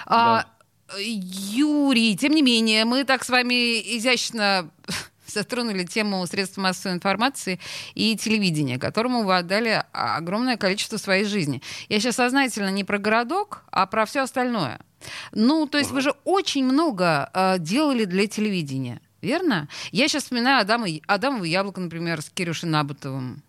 А, 0.05 0.45
Юрий, 0.97 2.15
тем 2.17 2.33
не 2.33 2.41
менее, 2.41 2.85
мы 2.85 3.03
так 3.03 3.23
с 3.23 3.29
вами 3.29 3.79
изящно 3.97 4.69
затронули 5.33 5.83
тему 5.83 6.25
средств 6.27 6.57
массовой 6.57 6.95
информации 6.95 7.59
и 7.95 8.15
телевидения, 8.15 8.77
которому 8.77 9.23
вы 9.23 9.37
отдали 9.37 9.83
огромное 9.91 10.57
количество 10.57 10.97
своей 10.97 11.25
жизни. 11.25 11.61
Я 11.89 11.99
сейчас 11.99 12.15
сознательно 12.15 12.69
не 12.69 12.83
про 12.83 12.97
городок, 12.97 13.63
а 13.71 13.85
про 13.85 14.05
все 14.05 14.21
остальное. 14.21 14.79
Ну, 15.31 15.67
то 15.67 15.77
есть 15.77 15.91
вы 15.91 16.01
же 16.01 16.13
очень 16.23 16.63
много 16.63 17.29
э, 17.33 17.59
делали 17.59 18.05
для 18.05 18.27
телевидения, 18.27 19.01
верно? 19.21 19.67
Я 19.91 20.07
сейчас 20.07 20.23
вспоминаю 20.23 20.61
Адама, 20.61 20.87
Адамово 21.07 21.43
яблоко, 21.43 21.81
например, 21.81 22.21
с 22.21 22.29
Кирюшей 22.29 22.69
Набутовым. 22.69 23.43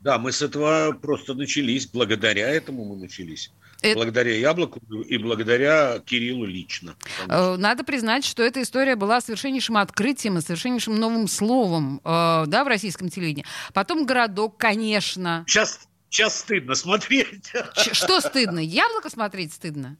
Да, 0.00 0.18
мы 0.18 0.32
с 0.32 0.42
этого 0.42 0.92
просто 0.92 1.34
начались, 1.34 1.86
благодаря 1.86 2.48
этому 2.48 2.84
мы 2.84 2.96
начались. 2.96 3.50
Это- 3.82 3.94
Благодаря 3.96 4.34
Яблоку 4.36 4.80
и 5.04 5.18
благодаря 5.18 5.98
Кириллу 6.00 6.44
лично. 6.46 6.96
Потому 7.20 7.54
Э, 7.54 7.56
Надо 7.56 7.84
признать, 7.84 8.24
что 8.24 8.42
эта 8.42 8.62
история 8.62 8.96
была 8.96 9.20
совершеннейшим 9.20 9.76
открытием 9.76 10.38
и 10.38 10.40
совершеннейшим 10.40 10.94
новым 10.96 11.28
словом 11.28 12.00
э, 12.04 12.44
да, 12.46 12.64
в 12.64 12.68
российском 12.68 13.08
телевидении. 13.10 13.44
Потом 13.74 14.06
городок, 14.06 14.56
конечно. 14.58 15.44
Сейчас, 15.46 15.88
сейчас 16.08 16.38
стыдно 16.40 16.74
смотреть. 16.74 17.52
Ч- 17.76 17.94
Что 17.94 18.20
стыдно? 18.20 18.58
Яблоко 18.60 19.10
смотреть 19.10 19.52
стыдно? 19.52 19.96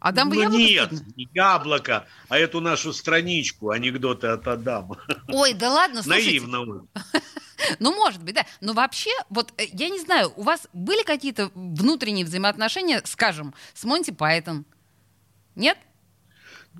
Адам 0.00 0.30
ну 0.30 0.40
яблоко 0.40 0.62
нет, 0.62 0.86
стыдно? 0.86 1.12
не 1.14 1.28
яблоко, 1.34 2.06
а 2.30 2.38
эту 2.38 2.60
нашу 2.62 2.92
страничку, 2.94 3.68
анекдоты 3.70 4.28
от 4.28 4.48
Адама. 4.48 4.96
Ой, 5.28 5.52
да 5.52 5.70
ладно, 5.70 6.02
слушайте. 6.02 6.40
Наивно. 6.40 6.86
Ну, 7.78 7.94
может 7.94 8.22
быть, 8.22 8.34
да. 8.34 8.46
Но 8.60 8.72
вообще, 8.72 9.10
вот 9.28 9.52
э, 9.58 9.66
я 9.72 9.88
не 9.88 9.98
знаю, 10.00 10.32
у 10.36 10.42
вас 10.42 10.68
были 10.72 11.02
какие-то 11.02 11.50
внутренние 11.54 12.24
взаимоотношения, 12.24 13.02
скажем, 13.04 13.54
с 13.74 13.84
Монти 13.84 14.10
Пайтон? 14.10 14.64
Нет? 15.54 15.78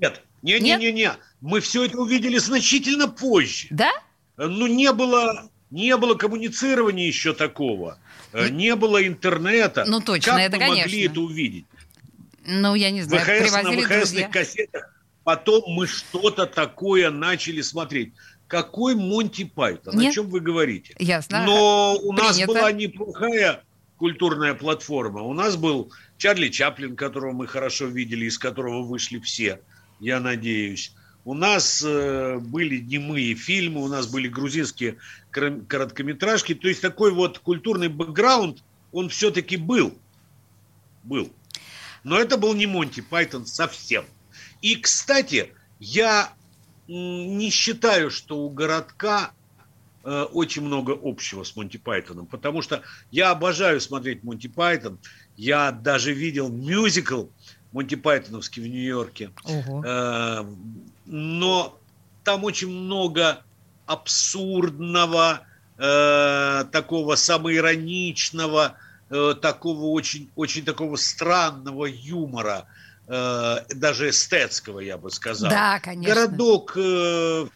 Нет, 0.01 0.23
Не-не-не-не, 0.43 1.13
мы 1.41 1.61
все 1.61 1.85
это 1.85 1.99
увидели 1.99 2.39
значительно 2.39 3.09
позже. 3.09 3.69
Да? 3.71 3.91
Ну, 4.37 4.67
не 4.67 4.93
было, 4.93 5.51
не 5.71 5.97
было 5.97 6.15
коммуницирования 6.15 7.07
еще 7.07 7.35
такого. 7.35 7.99
Э, 8.33 8.49
не 8.49 8.75
было 8.77 9.07
интернета. 9.07 9.85
Ну, 9.87 10.01
точно, 10.01 10.33
как 10.33 10.41
это, 10.41 10.57
мы 10.57 10.63
конечно. 10.63 10.83
могли 10.83 11.07
это 11.07 11.21
увидеть? 11.21 11.65
Ну, 12.47 12.75
я 12.75 12.91
не 12.91 13.03
знаю, 13.03 13.23
ВХС, 13.23 13.53
на 13.53 13.61
привозили 13.61 13.83
ВХСных 13.83 13.99
друзья. 14.01 14.29
кассетах. 14.29 14.95
Потом 15.25 15.63
мы 15.67 15.87
что-то 15.87 16.47
такое 16.47 17.11
начали 17.11 17.61
смотреть. 17.61 18.13
Какой 18.51 18.97
Монти 18.97 19.45
Пайтон? 19.45 19.97
Нет. 19.97 20.11
О 20.11 20.15
чем 20.15 20.29
вы 20.29 20.41
говорите? 20.41 20.93
Ясно. 20.99 21.45
Но 21.47 21.97
у 22.03 22.13
нас 22.13 22.35
Принято. 22.35 22.53
была 22.53 22.73
неплохая 22.73 23.63
культурная 23.97 24.55
платформа. 24.55 25.23
У 25.23 25.33
нас 25.33 25.55
был 25.57 25.93
Чарли 26.19 26.49
Чаплин, 26.49 26.97
которого 26.97 27.31
мы 27.31 27.47
хорошо 27.47 27.87
видели, 27.87 28.25
из 28.25 28.39
которого 28.39 28.83
вышли 28.83 29.21
все, 29.21 29.61
я 30.01 30.19
надеюсь. 30.19 30.93
У 31.25 31.35
нас 31.35 31.81
э, 31.87 32.39
были 32.41 32.79
немые 32.79 33.37
фильмы, 33.37 33.85
у 33.85 33.87
нас 33.87 34.09
были 34.09 34.27
грузинские 34.27 34.97
кор- 35.31 35.61
короткометражки. 35.69 36.57
То 36.57 36.67
есть 36.67 36.81
такой 36.81 37.13
вот 37.13 37.39
культурный 37.39 37.89
бэкграунд, 37.89 38.65
он 38.91 39.11
все-таки 39.11 39.59
был. 39.59 39.97
Был. 41.05 41.31
Но 42.03 42.19
это 42.19 42.37
был 42.37 42.53
не 42.55 42.67
Монти 42.67 43.01
Пайтон 43.01 43.47
совсем. 43.47 44.05
И, 44.61 44.75
кстати, 44.75 45.53
я 45.79 46.33
не 46.91 47.51
считаю, 47.51 48.11
что 48.11 48.39
у 48.39 48.51
городка 48.51 49.31
э, 50.03 50.23
очень 50.33 50.63
много 50.63 50.99
общего 51.01 51.45
с 51.45 51.55
Монти 51.55 51.77
Пайтоном, 51.77 52.27
потому 52.27 52.63
что 52.63 52.83
я 53.13 53.31
обожаю 53.31 53.81
смотреть 53.81 54.25
Монти 54.25 54.49
Пайтон. 54.49 54.99
Я 55.37 55.71
даже 55.71 56.13
видел 56.13 56.49
мюзикл 56.49 57.27
Монти 57.73 57.95
Пайтоновский 57.95 58.63
в 58.63 58.67
Нью-Йорке. 58.67 59.31
Э, 59.47 60.45
но 61.07 61.79
там 62.25 62.43
очень 62.45 62.71
много 62.71 63.45
абсурдного, 63.87 65.43
э, 65.79 66.65
такого 66.73 67.15
самоироничного, 67.15 68.77
такого 69.09 69.87
очень, 69.87 70.31
очень 70.37 70.65
такого 70.65 70.95
странного 70.95 71.87
юмора, 71.87 72.67
даже 73.11 74.11
эстетского, 74.11 74.79
я 74.79 74.97
бы 74.97 75.11
сказал. 75.11 75.51
Да, 75.51 75.81
конечно. 75.81 76.15
Городок, 76.15 76.77
э, 76.77 77.47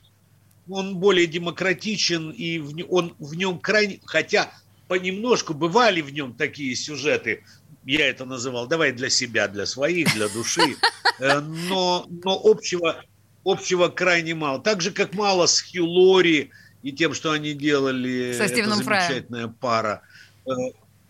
он 0.68 0.96
более 0.96 1.28
демократичен, 1.28 2.30
и 2.30 2.82
он 2.88 3.14
в 3.20 3.36
нем 3.36 3.60
крайне... 3.60 4.00
Хотя 4.04 4.50
понемножку 4.88 5.54
бывали 5.54 6.00
в 6.00 6.12
нем 6.12 6.34
такие 6.34 6.74
сюжеты, 6.74 7.44
я 7.84 8.08
это 8.08 8.24
называл, 8.24 8.66
давай 8.66 8.92
для 8.92 9.08
себя, 9.10 9.46
для 9.46 9.66
своих, 9.66 10.12
для 10.14 10.28
души, 10.28 10.76
э, 11.20 11.38
но, 11.40 12.06
но 12.24 12.40
общего, 12.42 13.04
общего 13.44 13.88
крайне 13.88 14.34
мало. 14.34 14.60
Так 14.60 14.80
же, 14.80 14.90
как 14.90 15.14
мало 15.14 15.46
с 15.46 15.60
Хью 15.60 15.86
Лори 15.86 16.50
и 16.82 16.90
тем, 16.90 17.14
что 17.14 17.30
они 17.30 17.52
делали, 17.52 18.34
Со 18.36 18.48
Стивеном 18.48 18.82
Фраем. 18.82 19.06
замечательная 19.06 19.48
пара. 19.48 20.02
Э, 20.46 20.50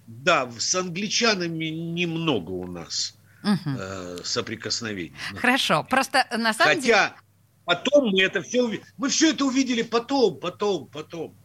Да, 0.07 0.50
с 0.59 0.74
англичанами 0.74 1.66
немного 1.66 2.50
у 2.50 2.66
нас 2.66 3.14
Мгм. 3.44 3.76
э, 3.78 4.18
соприкосновений. 4.24 5.12
Хорошо. 5.37 5.87
Просто 5.88 6.26
на 6.37 6.54
самом 6.54 6.80
деле... 6.80 6.94
Хотя 6.94 7.16
потом 7.66 8.11
мы 8.11 8.22
это 8.22 8.42
все. 8.42 8.80
Мы 8.96 9.09
все 9.09 9.30
это 9.30 9.44
увидели 9.44 9.83
потом, 9.83 10.40
потом, 10.40 10.87
потом. 10.87 11.37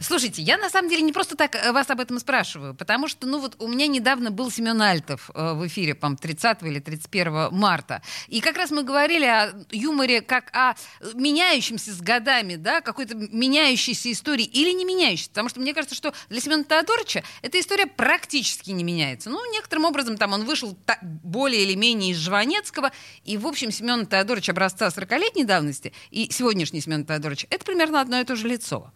Слушайте, 0.00 0.42
я 0.42 0.58
на 0.58 0.70
самом 0.70 0.88
деле 0.88 1.02
не 1.02 1.12
просто 1.12 1.36
так 1.36 1.54
э, 1.54 1.72
вас 1.72 1.90
об 1.90 2.00
этом 2.00 2.18
спрашиваю, 2.18 2.74
потому 2.74 3.08
что, 3.08 3.26
ну 3.26 3.38
вот 3.38 3.56
у 3.58 3.68
меня 3.68 3.86
недавно 3.86 4.30
был 4.30 4.50
Семен 4.50 4.80
Альтов 4.80 5.30
э, 5.34 5.52
в 5.54 5.66
эфире, 5.66 5.94
по 5.94 6.14
30 6.14 6.62
или 6.62 6.80
31 6.80 7.48
марта. 7.52 8.02
И 8.28 8.40
как 8.40 8.56
раз 8.56 8.70
мы 8.70 8.82
говорили 8.82 9.26
о 9.26 9.54
юморе 9.70 10.20
как 10.20 10.54
о 10.54 10.74
меняющемся 11.14 11.92
с 11.92 12.00
годами, 12.00 12.56
да, 12.56 12.80
какой-то 12.80 13.14
меняющейся 13.14 14.10
истории 14.10 14.44
или 14.44 14.72
не 14.72 14.84
меняющейся. 14.84 15.30
Потому 15.30 15.48
что 15.48 15.60
мне 15.60 15.74
кажется, 15.74 15.94
что 15.94 16.12
для 16.28 16.40
Семена 16.40 16.64
Теодоровича 16.64 17.22
эта 17.42 17.60
история 17.60 17.86
практически 17.86 18.70
не 18.70 18.84
меняется. 18.84 19.30
Ну, 19.30 19.40
некоторым 19.52 19.84
образом 19.84 20.16
там 20.16 20.32
он 20.32 20.44
вышел 20.44 20.76
более 21.02 21.62
или 21.62 21.74
менее 21.74 22.12
из 22.12 22.18
Жванецкого, 22.18 22.92
и, 23.24 23.36
в 23.36 23.46
общем, 23.46 23.70
Семен 23.70 24.06
Теодорович 24.06 24.50
образца 24.50 24.88
40-летней 24.88 25.44
давности 25.44 25.92
и 26.10 26.30
сегодняшний 26.30 26.80
Семен 26.80 27.04
Теодорович— 27.04 27.46
это 27.50 27.64
примерно 27.64 28.00
одно 28.00 28.20
и 28.20 28.24
то 28.24 28.36
же 28.36 28.48
лицо. 28.48 28.92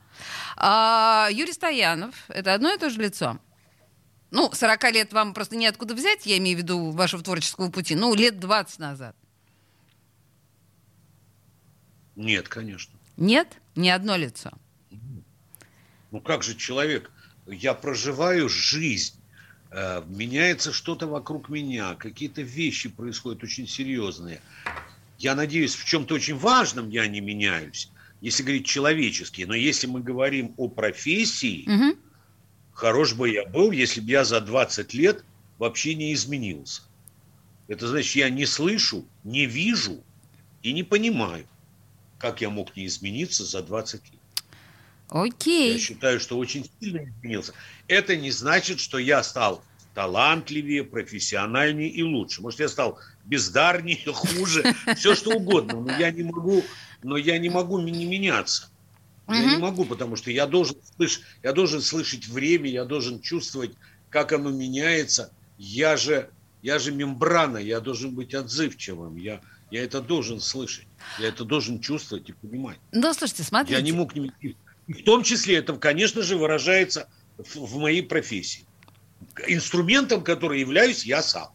А 0.57 1.28
Юрий 1.31 1.52
Стоянов— 1.52 2.14
это 2.28 2.54
одно 2.54 2.72
и 2.72 2.78
то 2.78 2.90
же 2.90 3.00
лицо. 3.00 3.38
Ну, 4.31 4.50
40 4.52 4.92
лет 4.92 5.12
вам 5.12 5.33
просто 5.35 5.57
неоткуда 5.57 5.94
взять, 5.94 6.26
я 6.26 6.37
имею 6.38 6.57
в 6.59 6.61
виду 6.61 6.90
вашего 6.90 7.22
творческого 7.22 7.70
пути, 7.70 7.94
ну, 7.94 8.14
лет 8.14 8.38
20 8.38 8.78
назад. 8.78 9.16
Нет, 12.16 12.48
конечно. 12.48 12.98
Нет? 13.16 13.48
Ни 13.76 13.88
одно 13.88 14.16
лицо. 14.16 14.50
Ну 16.11 16.20
как 16.20 16.42
же 16.42 16.54
человек? 16.54 17.11
Я 17.46 17.74
проживаю 17.74 18.48
жизнь. 18.48 19.14
э, 19.70 20.02
Меняется 20.09 20.72
что-то 20.72 21.07
вокруг 21.07 21.48
меня, 21.48 21.94
какие-то 21.94 22.42
вещи 22.42 22.88
происходят 22.88 23.42
очень 23.42 23.68
серьезные. 23.68 24.40
Я 25.18 25.35
надеюсь, 25.35 25.74
в 25.74 25.85
чем-то 25.85 26.14
очень 26.14 26.37
важном 26.37 26.88
я 26.90 27.07
не 27.07 27.20
меняюсь, 27.20 27.90
если 28.20 28.42
говорить 28.42 28.66
человечески. 28.66 29.42
Но 29.42 29.54
если 29.54 29.87
мы 29.87 30.00
говорим 30.00 30.54
о 30.57 30.68
профессии, 30.68 31.64
Мгм. 31.66 31.96
хорош 32.72 33.14
бы 33.14 33.31
я 33.31 33.44
был, 33.46 33.70
если 33.70 34.00
бы 34.00 34.11
я 34.11 34.24
за 34.24 34.40
20 34.40 34.94
лет 34.94 35.24
вообще 35.59 35.94
не 35.94 36.12
изменился. 36.12 36.83
Это 37.68 37.87
значит, 37.87 38.16
я 38.16 38.31
не 38.31 38.46
слышу, 38.46 39.04
не 39.24 39.46
вижу 39.46 40.02
и 40.62 40.72
не 40.72 40.83
понимаю, 40.83 41.46
как 42.18 42.40
я 42.40 42.50
мог 42.50 42.76
не 42.76 42.87
измениться 42.87 43.44
за 43.44 43.62
20 43.62 44.02
лет. 44.11 44.20
Окей. 45.11 45.72
Я 45.72 45.78
считаю, 45.78 46.20
что 46.20 46.38
очень 46.38 46.68
сильно 46.81 47.04
изменился. 47.04 47.52
Это 47.87 48.16
не 48.16 48.31
значит, 48.31 48.78
что 48.81 48.98
я 48.98 49.22
стал 49.22 49.64
талантливее, 49.94 50.85
профессиональнее 50.85 51.88
и 51.88 52.02
лучше. 52.02 52.40
Может, 52.42 52.61
я 52.61 52.68
стал 52.68 52.98
бездарнее, 53.24 54.00
хуже, 54.12 54.74
все 54.96 55.14
что 55.14 55.31
угодно. 55.31 55.81
Но 55.81 55.98
я 55.98 56.11
не 56.11 56.22
могу, 56.22 56.64
но 57.02 57.16
я 57.16 57.38
не 57.38 57.50
могу 57.50 57.78
не 57.78 58.06
меняться. 58.06 58.70
Я 59.28 59.44
не 59.44 59.56
могу, 59.58 59.84
потому 59.84 60.16
что 60.16 60.30
я 60.30 60.46
должен, 60.46 60.76
слышать, 60.96 61.22
я 61.42 61.52
должен 61.52 61.82
слышать 61.82 62.28
время, 62.28 62.70
я 62.70 62.84
должен 62.87 63.20
чувствовать, 63.20 63.72
как 64.08 64.32
оно 64.32 64.50
меняется. 64.50 65.32
Я 65.58 65.98
же, 65.98 66.30
я 66.62 66.78
же 66.78 66.92
мембрана, 66.92 67.58
я 67.58 67.80
должен 67.80 68.14
быть 68.14 68.34
отзывчивым. 68.34 69.16
Я, 69.16 69.42
я 69.70 69.84
это 69.84 70.00
должен 70.00 70.40
слышать. 70.40 70.87
Я 71.18 71.28
это 71.28 71.44
должен 71.44 71.80
чувствовать 71.80 72.30
и 72.30 72.32
понимать. 72.32 72.78
Ну, 72.92 73.12
слушайте, 73.12 73.42
смотрите. 73.42 73.74
Я 73.74 73.82
не 73.82 73.92
мог 73.92 74.14
не... 74.14 74.32
В 74.87 75.04
том 75.04 75.22
числе 75.22 75.56
это, 75.56 75.74
конечно 75.76 76.22
же, 76.22 76.38
выражается 76.38 77.11
в, 77.37 77.56
в 77.56 77.76
моей 77.76 78.02
профессии. 78.02 78.64
Инструментом, 79.46 80.24
который 80.24 80.61
являюсь 80.61 81.04
я 81.04 81.22
сам. 81.22 81.48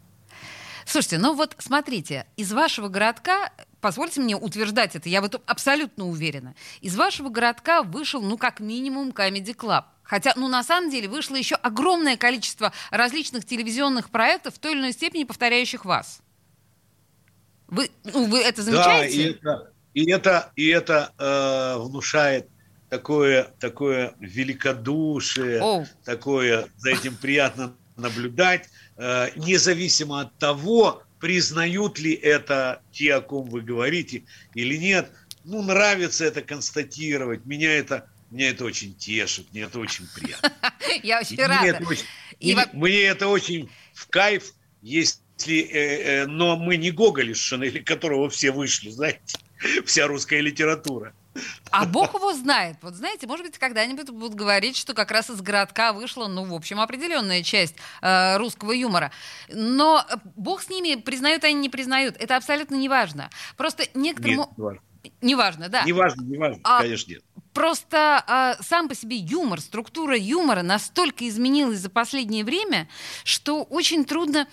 Слушайте, 0.86 1.18
ну 1.18 1.34
вот 1.34 1.56
смотрите, 1.58 2.26
из 2.36 2.52
вашего 2.52 2.88
городка, 2.88 3.52
позвольте 3.84 4.22
мне 4.22 4.34
утверждать 4.34 4.96
это, 4.96 5.10
я 5.10 5.20
в 5.20 5.26
этом 5.26 5.42
абсолютно 5.44 6.08
уверена, 6.08 6.54
из 6.80 6.96
вашего 6.96 7.28
городка 7.28 7.82
вышел, 7.82 8.22
ну, 8.22 8.38
как 8.38 8.58
минимум, 8.60 9.10
Comedy 9.10 9.54
Club. 9.54 9.84
Хотя, 10.02 10.32
ну, 10.36 10.48
на 10.48 10.64
самом 10.64 10.88
деле, 10.88 11.06
вышло 11.06 11.36
еще 11.36 11.56
огромное 11.56 12.16
количество 12.16 12.72
различных 12.90 13.44
телевизионных 13.44 14.08
проектов, 14.08 14.54
в 14.54 14.58
той 14.58 14.72
или 14.72 14.78
иной 14.80 14.92
степени 14.92 15.24
повторяющих 15.24 15.84
вас. 15.84 16.22
Вы, 17.68 17.90
ну, 18.04 18.24
вы 18.24 18.40
это 18.40 18.64
Да, 18.64 19.04
и 19.04 19.10
замечаете? 19.10 19.30
это, 19.32 19.72
и 19.92 20.10
это, 20.10 20.52
и 20.56 20.68
это 20.68 21.12
э, 21.18 21.76
внушает 21.82 22.48
такое, 22.88 23.50
такое 23.60 24.14
великодушие, 24.18 25.60
Оу. 25.60 25.86
такое, 26.06 26.68
за 26.78 26.88
этим 26.88 27.16
приятно 27.16 27.74
наблюдать, 27.98 28.70
э, 28.96 29.28
независимо 29.36 30.22
от 30.22 30.34
того, 30.38 31.02
признают 31.24 31.98
ли 31.98 32.12
это 32.12 32.82
те, 32.92 33.14
о 33.14 33.22
ком 33.22 33.48
вы 33.48 33.62
говорите, 33.62 34.24
или 34.54 34.76
нет. 34.76 35.10
Ну, 35.44 35.62
нравится 35.62 36.26
это 36.26 36.42
констатировать. 36.42 37.46
Меня 37.46 37.72
это, 37.72 38.10
меня 38.30 38.50
это 38.50 38.66
очень 38.66 38.94
тешит, 38.94 39.46
мне 39.50 39.62
это 39.62 39.78
очень 39.78 40.06
приятно. 40.14 40.52
Я 41.02 41.20
очень 41.20 41.38
рада. 41.38 41.82
мне- 42.74 43.04
это 43.04 43.28
очень 43.28 43.70
в 43.94 44.06
кайф, 44.08 44.52
если, 44.82 45.60
э, 45.60 46.24
э, 46.24 46.26
но 46.26 46.58
мы 46.58 46.76
не 46.76 46.90
Гоголь 46.90 47.30
из 47.30 47.38
Шинели, 47.38 47.78
которого 47.78 48.28
все 48.28 48.50
вышли, 48.50 48.90
знаете, 48.90 49.38
вся 49.86 50.06
русская 50.06 50.42
литература. 50.42 51.14
А 51.74 51.86
Бог 51.86 52.14
его 52.14 52.32
знает. 52.34 52.76
Вот 52.82 52.94
знаете, 52.94 53.26
может 53.26 53.46
быть, 53.46 53.58
когда-нибудь 53.58 54.10
будут 54.10 54.34
говорить, 54.34 54.76
что 54.76 54.94
как 54.94 55.10
раз 55.10 55.28
из 55.28 55.40
городка 55.40 55.92
вышла, 55.92 56.28
ну, 56.28 56.44
в 56.44 56.54
общем, 56.54 56.80
определенная 56.80 57.42
часть 57.42 57.74
э, 58.00 58.36
русского 58.36 58.72
юмора. 58.72 59.10
Но 59.48 60.04
Бог 60.36 60.62
с 60.62 60.68
ними, 60.68 61.00
признают 61.00 61.42
они, 61.42 61.54
не 61.54 61.68
признают. 61.68 62.16
Это 62.16 62.36
абсолютно 62.36 62.76
неважно. 62.76 63.28
Просто 63.56 63.84
некоторым... 63.94 64.38
Нет, 64.38 64.48
не 64.56 64.62
важно. 64.64 64.80
Неважно, 65.20 65.68
да. 65.68 65.82
Не 65.84 65.92
важно, 65.92 66.22
не 66.22 66.38
важно, 66.38 66.60
А- 66.64 66.80
конечно, 66.80 67.10
нет. 67.10 67.22
просто 67.52 68.24
э, 68.58 68.62
сам 68.62 68.88
по 68.88 68.94
себе 68.94 69.16
юмор, 69.16 69.60
структура 69.60 70.16
юмора 70.16 70.62
настолько 70.62 71.28
изменилась 71.28 71.80
за 71.80 71.90
последнее 71.90 72.44
время, 72.44 72.88
что 73.24 73.64
очень 73.64 74.04
трудно, 74.04 74.48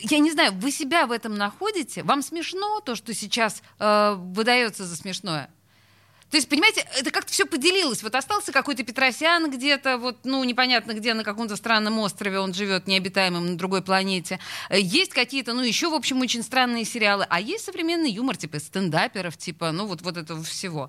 я 0.00 0.18
не 0.18 0.30
знаю, 0.30 0.52
вы 0.52 0.70
себя 0.70 1.06
в 1.06 1.12
этом 1.12 1.34
находите? 1.34 2.02
Вам 2.04 2.22
смешно 2.22 2.80
то, 2.80 2.94
что 2.94 3.12
сейчас 3.12 3.62
э, 3.80 4.14
выдается 4.16 4.84
за 4.84 4.96
смешное? 4.96 5.50
То 6.32 6.38
есть, 6.38 6.48
понимаете, 6.48 6.86
это 6.98 7.10
как-то 7.10 7.30
все 7.30 7.44
поделилось. 7.44 8.02
Вот 8.02 8.14
остался 8.14 8.52
какой-то 8.52 8.82
Петросян 8.84 9.50
где-то, 9.50 9.98
вот, 9.98 10.16
ну, 10.24 10.42
непонятно 10.44 10.94
где, 10.94 11.12
на 11.12 11.24
каком-то 11.24 11.56
странном 11.56 11.98
острове 11.98 12.38
он 12.38 12.54
живет, 12.54 12.86
необитаемом, 12.86 13.50
на 13.50 13.58
другой 13.58 13.82
планете. 13.82 14.38
Есть 14.70 15.12
какие-то, 15.12 15.52
ну, 15.52 15.60
еще, 15.60 15.90
в 15.90 15.94
общем, 15.94 16.22
очень 16.22 16.42
странные 16.42 16.86
сериалы. 16.86 17.26
А 17.28 17.38
есть 17.38 17.66
современный 17.66 18.10
юмор, 18.10 18.38
типа 18.38 18.60
стендаперов, 18.60 19.36
типа, 19.36 19.72
ну, 19.72 19.84
вот, 19.84 20.00
вот 20.00 20.16
этого 20.16 20.42
всего. 20.42 20.88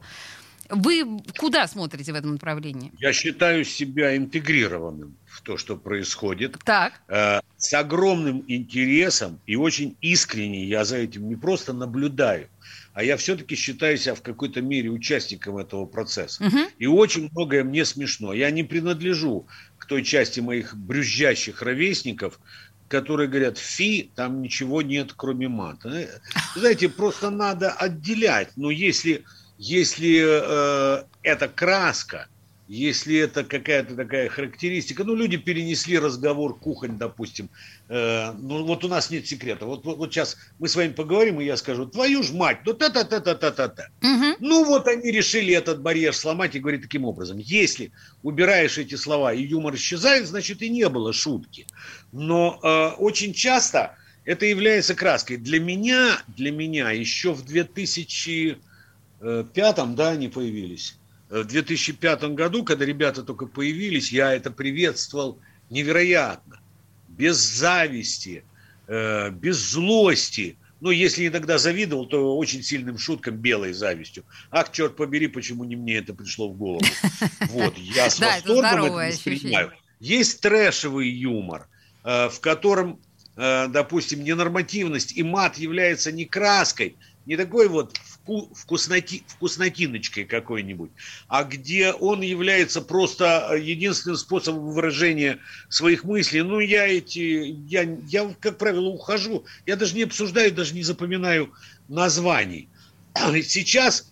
Вы 0.69 1.21
куда 1.38 1.67
смотрите 1.67 2.13
в 2.13 2.15
этом 2.15 2.32
направлении? 2.32 2.93
Я 2.99 3.12
считаю 3.12 3.65
себя 3.65 4.15
интегрированным 4.15 5.17
в 5.25 5.41
то, 5.41 5.58
что 5.58 5.75
происходит. 5.75 6.58
Так. 6.63 7.01
Э, 7.10 7.41
с 7.58 7.73
огромным 7.73 8.45
интересом 8.47 9.39
и 9.45 9.58
очень 9.58 9.97
искренне 9.99 10.63
я 10.63 10.86
за 10.86 10.97
этим 10.97 11.27
не 11.27 11.36
просто 11.36 11.73
наблюдаю, 11.73 12.47
а 12.93 13.03
я 13.03 13.17
все-таки 13.17 13.56
считаю 13.56 13.97
себя 13.97 14.15
в 14.15 14.21
какой-то 14.21 14.62
мере 14.62 14.89
участником 14.89 15.58
этого 15.58 15.86
процесса. 15.86 16.45
Угу. 16.45 16.60
И 16.77 16.88
очень 16.88 17.29
многое 17.32 17.63
мне 17.63 17.86
смешно. 17.86 18.34
Я 18.34 18.51
не 18.51 18.63
принадлежу 18.63 19.47
к 19.77 19.86
той 19.86 20.03
части 20.03 20.39
моих 20.39 20.75
брюзжащих 20.75 21.62
ровесников, 21.62 22.39
которые 22.88 23.27
говорят, 23.27 23.58
фи, 23.58 24.12
там 24.15 24.41
ничего 24.41 24.82
нет, 24.84 25.13
кроме 25.15 25.47
мата. 25.47 25.89
Э, 25.89 26.08
знаете, 26.56 26.88
просто 26.88 27.32
надо 27.32 27.71
отделять. 27.71 28.49
Но 28.56 28.69
если, 28.69 29.23
если 29.58 30.23
э, 30.23 31.03
это 31.23 31.47
краска, 31.47 32.27
если 32.74 33.18
это 33.18 33.44
какая-то 33.44 33.96
такая 33.96 34.30
характеристика, 34.30 35.04
ну, 35.04 35.16
люди 35.16 35.38
перенесли 35.38 36.00
разговор 36.00 36.58
кухонь, 36.58 36.98
допустим, 36.98 37.52
э, 37.88 38.32
ну, 38.32 38.66
вот 38.66 38.84
у 38.84 38.88
нас 38.88 39.12
нет 39.12 39.28
секрета, 39.28 39.68
вот, 39.68 39.86
вот, 39.86 39.98
вот 39.98 40.12
сейчас 40.12 40.38
мы 40.58 40.68
с 40.68 40.76
вами 40.76 40.92
поговорим, 40.92 41.40
и 41.40 41.46
я 41.46 41.56
скажу, 41.56 41.86
твою 41.86 42.24
ж 42.24 42.34
мать, 42.34 42.62
ну, 42.66 42.74
та-та-та-та-та-та-та. 42.74 43.90
Угу. 44.02 44.38
Ну, 44.40 44.66
вот 44.66 44.88
они 44.88 45.12
решили 45.12 45.54
этот 45.54 45.82
барьер 45.82 46.16
сломать 46.16 46.56
и 46.56 46.60
говорить 46.60 46.82
таким 46.82 47.06
образом, 47.06 47.38
если 47.38 47.92
убираешь 48.24 48.80
эти 48.80 48.96
слова 48.96 49.34
и 49.34 49.44
юмор 49.44 49.76
исчезает, 49.76 50.26
значит, 50.28 50.64
и 50.64 50.70
не 50.70 50.90
было 50.90 51.14
шутки. 51.14 51.68
Но 52.12 52.60
э, 52.64 52.88
очень 52.98 53.34
часто 53.34 53.96
это 54.26 54.48
является 54.48 54.96
краской. 54.96 55.38
Для 55.38 55.60
меня, 55.60 56.24
для 56.28 56.52
меня 56.52 56.90
еще 56.90 57.34
в 57.34 57.46
2005, 57.46 59.96
да, 59.96 60.10
они 60.10 60.30
появились, 60.30 60.98
в 61.41 61.46
2005 61.46 62.24
году, 62.36 62.63
когда 62.63 62.86
ребята 62.86 63.24
только 63.24 63.48
появились, 63.48 64.12
я 64.12 64.34
это 64.34 64.52
приветствовал 64.52 65.39
невероятно. 65.72 66.60
Без 67.08 67.38
зависти, 67.38 68.43
э, 68.88 69.32
без 69.32 69.58
злости. 69.58 70.58
Ну, 70.80 70.91
если 70.91 71.28
иногда 71.28 71.58
завидовал, 71.58 72.06
то 72.06 72.38
очень 72.38 72.62
сильным 72.62 73.00
шуткам 73.00 73.38
белой 73.38 73.74
завистью. 73.74 74.26
Ах, 74.52 74.72
черт 74.72 74.96
побери, 74.96 75.28
почему 75.28 75.63
не 75.63 75.76
мне 75.76 75.96
это 75.98 76.13
пришло 76.13 76.50
в 76.50 76.58
голову. 76.58 76.86
Вот, 77.50 77.78
я 77.78 78.10
с 78.10 78.19
восторгом 78.19 78.98
это 78.98 79.13
воспринимаю. 79.13 79.72
Есть 80.00 80.41
трэшевый 80.41 81.10
юмор, 81.10 81.67
э, 82.04 82.30
в 82.30 82.39
котором, 82.41 83.00
э, 83.38 83.67
допустим, 83.69 84.24
ненормативность 84.24 85.17
и 85.17 85.24
мат 85.24 85.58
является 85.58 86.12
не 86.12 86.26
краской, 86.26 86.96
не 87.26 87.38
такой 87.38 87.69
вот 87.69 87.98
вкусноти, 88.26 89.24
вкуснотиночкой 89.28 90.26
какой-нибудь, 90.26 90.92
а 91.28 91.44
где 91.44 91.92
он 91.92 92.22
является 92.22 92.82
просто 92.82 93.50
э, 93.52 93.60
единственным 93.60 94.18
способом 94.18 94.72
выражения 94.72 95.40
своих 95.70 96.04
мыслей. 96.04 96.42
Ну, 96.42 96.60
я 96.60 96.88
эти, 96.88 97.56
я, 97.68 97.84
я, 98.08 98.34
как 98.40 98.58
правило, 98.58 98.88
ухожу, 98.88 99.46
я 99.66 99.76
даже 99.76 99.96
не 99.96 100.04
обсуждаю, 100.04 100.54
даже 100.54 100.74
не 100.74 100.84
запоминаю 100.84 101.54
названий. 101.88 102.70
Сейчас, 103.44 104.12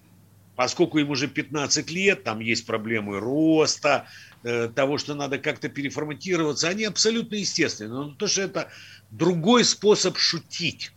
поскольку 0.56 1.00
им 1.00 1.10
уже 1.10 1.28
15 1.28 1.90
лет, 1.92 2.24
там 2.24 2.40
есть 2.40 2.66
проблемы 2.66 3.20
роста, 3.20 4.08
э, 4.44 4.70
того, 4.76 4.98
что 4.98 5.16
надо 5.16 5.38
как-то 5.38 5.70
переформатироваться, 5.70 6.68
они 6.68 6.84
абсолютно 6.84 7.36
естественны. 7.36 7.94
Но 7.94 8.10
то, 8.12 8.28
что 8.28 8.42
это 8.42 8.70
другой 9.10 9.64
способ 9.64 10.18
шутить 10.18 10.92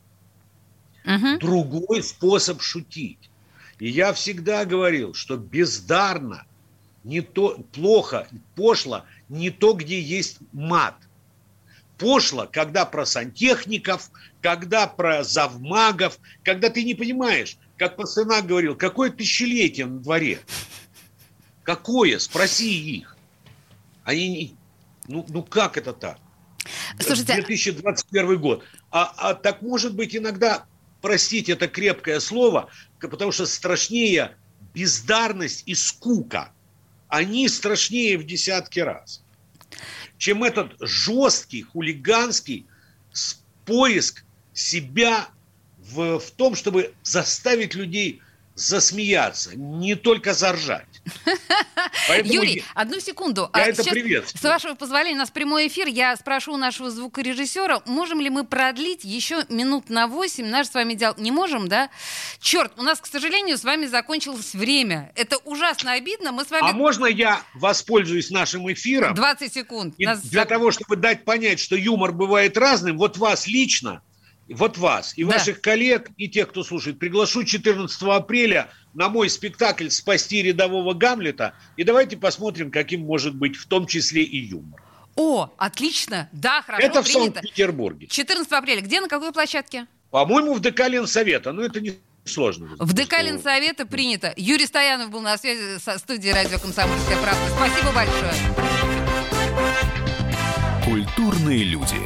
угу. 1.04 1.38
другой 1.38 2.02
способ 2.02 2.62
шутить. 2.62 3.30
И 3.78 3.88
я 3.88 4.12
всегда 4.12 4.64
говорил, 4.64 5.14
что 5.14 5.36
бездарно, 5.36 6.46
не 7.02 7.20
то, 7.20 7.58
плохо, 7.72 8.28
пошло 8.54 9.04
не 9.28 9.50
то, 9.50 9.74
где 9.74 10.00
есть 10.00 10.38
мат. 10.52 10.96
Пошло, 11.98 12.48
когда 12.50 12.86
про 12.86 13.06
сантехников, 13.06 14.10
когда 14.40 14.86
про 14.86 15.22
завмагов, 15.22 16.18
когда 16.42 16.70
ты 16.70 16.82
не 16.82 16.94
понимаешь, 16.94 17.56
как 17.76 17.96
Пасынак 17.96 18.46
говорил, 18.46 18.74
какое 18.74 19.10
тысячелетие 19.10 19.86
на 19.86 20.00
дворе? 20.00 20.40
Какое? 21.62 22.18
Спроси 22.18 22.96
их. 22.96 23.16
Они, 24.02 24.54
ну, 25.06 25.24
ну 25.28 25.42
как 25.42 25.76
это 25.76 25.92
так? 25.92 26.18
Слушайте, 26.98 27.34
2021 27.34 28.30
а 28.30 28.36
год. 28.36 28.64
А, 28.90 29.12
а 29.16 29.34
так 29.34 29.62
может 29.62 29.94
быть 29.94 30.16
иногда 30.16 30.66
простите 31.04 31.52
это 31.52 31.68
крепкое 31.68 32.18
слово, 32.18 32.70
потому 32.98 33.30
что 33.30 33.44
страшнее 33.44 34.38
бездарность 34.72 35.62
и 35.66 35.74
скука. 35.74 36.50
Они 37.08 37.46
страшнее 37.46 38.16
в 38.16 38.24
десятки 38.24 38.80
раз, 38.80 39.22
чем 40.16 40.42
этот 40.42 40.72
жесткий, 40.80 41.60
хулиганский 41.60 42.66
поиск 43.66 44.24
себя 44.54 45.28
в, 45.76 46.18
в 46.18 46.30
том, 46.30 46.54
чтобы 46.54 46.94
заставить 47.02 47.74
людей 47.74 48.22
засмеяться, 48.54 49.54
не 49.58 49.96
только 49.96 50.32
заржать. 50.32 50.93
Поэтому 52.08 52.32
Юрий, 52.32 52.56
я, 52.56 52.62
одну 52.74 53.00
секунду. 53.00 53.50
Я 53.54 53.62
а 53.62 53.66
это 53.66 53.82
приветствую. 53.84 54.40
С 54.40 54.44
вашего 54.44 54.74
позволения, 54.74 55.16
у 55.16 55.18
нас 55.18 55.30
прямой 55.30 55.68
эфир. 55.68 55.86
Я 55.86 56.16
спрошу 56.16 56.54
у 56.54 56.56
нашего 56.56 56.90
звукорежиссера, 56.90 57.82
можем 57.86 58.20
ли 58.20 58.30
мы 58.30 58.44
продлить 58.44 59.04
еще 59.04 59.44
минут 59.48 59.90
на 59.90 60.06
8 60.06 60.46
наш 60.46 60.68
с 60.68 60.74
вами 60.74 60.94
диалог? 60.94 61.18
Не 61.18 61.30
можем, 61.30 61.68
да? 61.68 61.90
Черт, 62.40 62.72
у 62.78 62.82
нас, 62.82 63.00
к 63.00 63.06
сожалению, 63.06 63.58
с 63.58 63.64
вами 63.64 63.86
закончилось 63.86 64.54
время. 64.54 65.12
Это 65.14 65.36
ужасно 65.38 65.92
обидно. 65.92 66.32
Мы 66.32 66.44
с 66.44 66.50
вами... 66.50 66.70
А 66.70 66.72
можно 66.72 67.06
я 67.06 67.42
воспользуюсь 67.54 68.30
нашим 68.30 68.70
эфиром? 68.72 69.14
20 69.14 69.52
секунд. 69.52 69.94
И 69.98 70.06
нас... 70.06 70.22
Для 70.22 70.44
того, 70.44 70.70
чтобы 70.70 70.96
дать 70.96 71.24
понять, 71.24 71.60
что 71.60 71.76
юмор 71.76 72.12
бывает 72.12 72.56
разным, 72.56 72.96
вот 72.98 73.16
вас 73.18 73.46
лично 73.46 74.02
вот 74.48 74.78
вас 74.78 75.16
и 75.16 75.24
да. 75.24 75.32
ваших 75.32 75.60
коллег, 75.60 76.10
и 76.16 76.28
тех, 76.28 76.50
кто 76.50 76.62
слушает, 76.62 76.98
приглашу 76.98 77.44
14 77.44 78.02
апреля 78.02 78.68
на 78.94 79.08
мой 79.08 79.28
спектакль 79.28 79.88
«Спасти 79.88 80.42
рядового 80.42 80.94
Гамлета». 80.94 81.54
И 81.76 81.84
давайте 81.84 82.16
посмотрим, 82.16 82.70
каким 82.70 83.02
может 83.02 83.34
быть 83.34 83.56
в 83.56 83.66
том 83.66 83.86
числе 83.86 84.22
и 84.22 84.38
юмор. 84.38 84.80
О, 85.16 85.50
отлично. 85.58 86.28
Да, 86.32 86.62
хорошо, 86.62 86.86
Это 86.86 87.02
в 87.02 87.08
Санкт-Петербурге. 87.08 88.06
14 88.08 88.50
апреля. 88.52 88.80
Где, 88.80 89.00
на 89.00 89.08
какой 89.08 89.32
площадке? 89.32 89.86
По-моему, 90.10 90.54
в 90.54 90.60
ДК 90.60 90.88
Ленсовета. 90.88 91.52
Но 91.52 91.62
это 91.62 91.80
не 91.80 91.94
сложно. 92.24 92.68
В 92.78 92.92
ДК 92.92 93.22
Ленсовета 93.22 93.86
принято. 93.86 94.32
Юрий 94.36 94.66
Стоянов 94.66 95.10
был 95.10 95.20
на 95.20 95.36
связи 95.38 95.78
со 95.78 95.98
студией 95.98 96.32
радио 96.32 96.58
«Комсомольская 96.58 97.16
правда». 97.20 97.40
Спасибо 97.56 97.92
большое. 97.92 98.32
Культурные 100.84 101.64
люди. 101.64 101.96